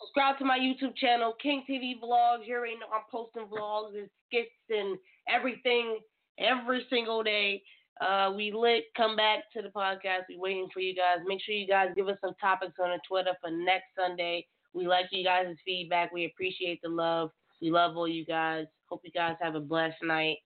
subscribe 0.08 0.38
to 0.38 0.44
my 0.44 0.58
YouTube 0.58 0.96
channel, 0.96 1.34
King 1.42 1.64
TV 1.68 1.94
Vlogs. 2.00 2.46
You 2.46 2.56
already 2.56 2.74
know 2.74 2.86
I'm 2.94 3.02
posting 3.10 3.46
vlogs 3.46 3.96
and 3.96 4.08
skits 4.26 4.50
and 4.70 4.98
everything 5.28 5.98
every 6.38 6.86
single 6.88 7.22
day. 7.22 7.62
Uh, 8.00 8.32
we 8.34 8.52
lit. 8.52 8.84
Come 8.96 9.16
back 9.16 9.40
to 9.54 9.62
the 9.62 9.68
podcast. 9.68 10.22
We 10.28 10.38
waiting 10.38 10.68
for 10.72 10.80
you 10.80 10.94
guys. 10.94 11.18
Make 11.26 11.40
sure 11.42 11.54
you 11.54 11.66
guys 11.66 11.88
give 11.96 12.08
us 12.08 12.16
some 12.20 12.34
topics 12.40 12.74
on 12.82 12.90
the 12.90 13.00
Twitter 13.06 13.32
for 13.40 13.50
next 13.50 13.86
Sunday. 13.96 14.46
We 14.72 14.86
like 14.86 15.06
you 15.10 15.24
guys' 15.24 15.56
feedback. 15.64 16.12
We 16.12 16.26
appreciate 16.26 16.80
the 16.82 16.88
love. 16.88 17.30
We 17.60 17.70
love 17.70 17.96
all 17.96 18.08
you 18.08 18.24
guys. 18.24 18.66
Hope 18.86 19.02
you 19.04 19.10
guys 19.10 19.34
have 19.42 19.56
a 19.56 19.60
blessed 19.60 20.02
night. 20.02 20.36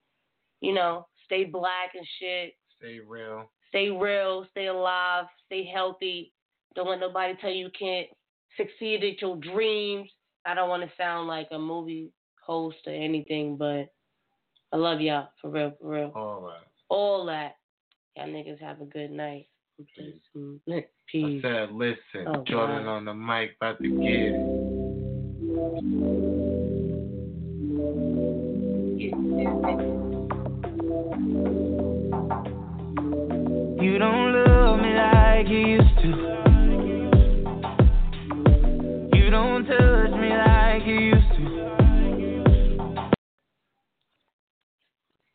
You 0.61 0.75
know, 0.75 1.07
stay 1.27 1.45
black 1.45 1.91
and 1.95 2.07
shit. 2.19 2.55
Stay 2.79 3.01
real. 3.07 3.51
Stay 3.69 3.91
real, 3.91 4.47
stay 4.51 4.67
alive, 4.67 5.25
stay 5.47 5.65
healthy. 5.65 6.33
Don't 6.75 6.89
let 6.89 7.01
nobody 7.01 7.35
tell 7.41 7.51
you 7.51 7.67
you 7.67 7.71
can't 7.79 8.07
succeed 8.57 9.05
at 9.05 9.21
your 9.21 9.37
dreams. 9.37 10.09
I 10.45 10.55
don't 10.55 10.69
want 10.69 10.83
to 10.83 10.91
sound 10.97 11.29
like 11.29 11.49
a 11.53 11.59
movie 11.59 12.11
host 12.45 12.79
or 12.87 12.93
anything, 12.93 13.57
but 13.57 13.93
I 14.73 14.77
love 14.77 15.01
y'all 15.01 15.29
for 15.41 15.51
real, 15.51 15.73
for 15.81 15.89
real. 15.89 16.13
All 16.15 16.43
that. 16.47 16.67
All 16.89 17.27
that. 17.27 17.57
Y'all 18.17 18.27
niggas 18.29 18.61
have 18.61 18.81
a 18.81 18.85
good 18.87 19.11
night. 19.11 19.49
Peace. 19.97 20.15
I 20.71 20.85
Peace. 21.11 21.43
said, 21.43 21.73
listen, 21.73 22.27
Oh, 22.27 22.45
Jordan 22.47 22.85
God. 22.85 22.91
on 22.91 23.05
the 23.05 23.15
mic, 23.15 23.57
about 23.61 23.79
to 23.83 23.89
get 23.89 24.33
it. 24.35 25.53
You 33.83 33.99
don't 33.99 34.33
love 34.33 34.79
me 34.81 34.95
like 34.95 35.49
you 35.49 35.59
used 35.59 35.99
to. 36.03 36.42